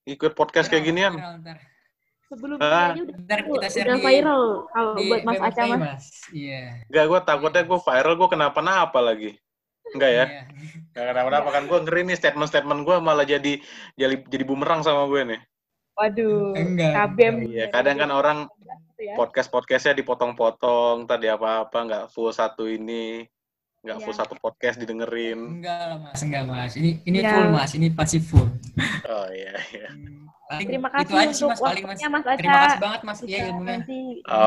Ikut 0.09 0.33
podcast 0.35 0.67
kayak 0.67 0.85
ginian. 0.85 1.15
Viral 1.15 1.39
ntar. 1.39 1.59
Sebelum 2.33 2.57
Ah. 2.65 2.65
ini 2.65 2.73
aja 2.73 3.03
udah, 3.05 3.17
kita 3.45 3.69
share 3.69 3.89
udah 3.93 3.99
viral 4.01 4.45
kalau 4.73 4.93
Di 4.97 5.05
buat 5.05 5.21
Mas 5.29 5.41
Aca 5.45 5.63
mas. 5.69 5.77
Mas. 5.77 6.05
Iya. 6.33 6.65
Gak, 6.89 7.05
gue 7.13 7.21
takutnya 7.29 7.63
gue 7.69 7.81
viral, 7.85 8.15
gue 8.17 8.29
kenapa-napa 8.33 8.99
lagi. 9.05 9.31
Enggak 9.93 10.11
ya? 10.17 10.25
Iya. 10.25 10.43
Gak 10.97 11.05
kenapa-napa 11.13 11.49
kan 11.53 11.63
gue 11.69 11.79
ngeri 11.85 12.01
nih 12.09 12.17
statement-statement 12.17 12.81
gue 12.89 12.97
malah 13.05 13.29
jadi 13.29 13.61
jadi 14.01 14.17
jadi 14.33 14.45
bumerang 14.49 14.81
sama 14.81 15.05
gue 15.13 15.37
nih. 15.37 15.41
Waduh. 15.93 16.57
Enggak. 16.57 16.93
Kabem. 16.97 17.35
Iya, 17.53 17.69
kadang 17.69 18.01
kan 18.01 18.09
orang 18.09 18.39
Gitu 19.03 19.13
ya. 19.13 19.15
podcast-podcastnya 19.19 19.99
dipotong-potong, 20.01 21.05
tadi 21.05 21.27
apa-apa 21.29 21.79
nggak 21.85 22.05
full 22.15 22.31
satu 22.33 22.65
ini, 22.71 23.27
nggak 23.83 23.99
full 23.99 24.15
Iya. 24.15 24.21
satu 24.23 24.35
podcast 24.37 24.77
didengerin. 24.79 25.39
Enggak 25.59 25.79
lah 25.83 25.99
Mas, 26.01 26.21
enggak 26.21 26.43
Mas. 26.45 26.73
Ini 26.75 26.91
ini 27.03 27.19
Ya. 27.19 27.31
full 27.33 27.49
Mas, 27.51 27.71
ini 27.73 27.87
pasti 27.91 28.19
full. 28.19 28.47
Oh 29.05 29.27
iya 29.29 29.53
iya. 29.71 29.89
Hmm, 29.91 30.31
Paling 30.49 30.69
Terima 30.69 30.89
itu 30.89 30.95
kasih 30.95 31.15
aja 31.17 31.33
sih 31.33 31.43
untuk 31.43 31.51
Mas 31.51 31.61
paling 31.63 31.85
Mas. 31.85 31.99
Mas 32.01 32.25
Aca. 32.25 32.37
Terima 32.37 32.59
kasih 32.61 32.79
banget 32.79 33.01
Mas 33.03 33.19
iya 33.21 33.27
Bisa 33.27 33.49
ilmunya. 33.49 33.79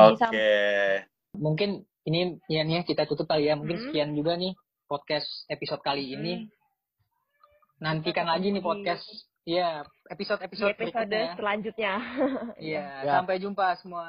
Oke. 0.08 0.52
Mungkin 1.36 1.70
ini 2.04 2.20
ya 2.46 2.62
nih 2.62 2.82
kita 2.82 3.02
tutup 3.04 3.26
kali 3.26 3.44
ya. 3.44 3.54
Mungkin 3.54 3.76
Hmm. 3.76 3.84
sekian 3.86 4.10
juga 4.12 4.32
nih 4.34 4.52
podcast 4.86 5.28
episode 5.46 5.82
kali 5.82 6.04
ini. 6.10 6.48
Nantikan 7.76 8.24
lagi 8.24 8.48
nih 8.48 8.62
podcast 8.62 9.04
ya 9.44 9.84
di 9.84 9.90
episode-episode 10.08 10.74
episode 10.74 11.06
berikutnya. 11.06 11.36
selanjutnya. 11.36 11.92
Iya, 12.56 12.84
Ya. 13.04 13.12
sampai 13.12 13.36
jumpa 13.36 13.76
semua. 13.76 14.06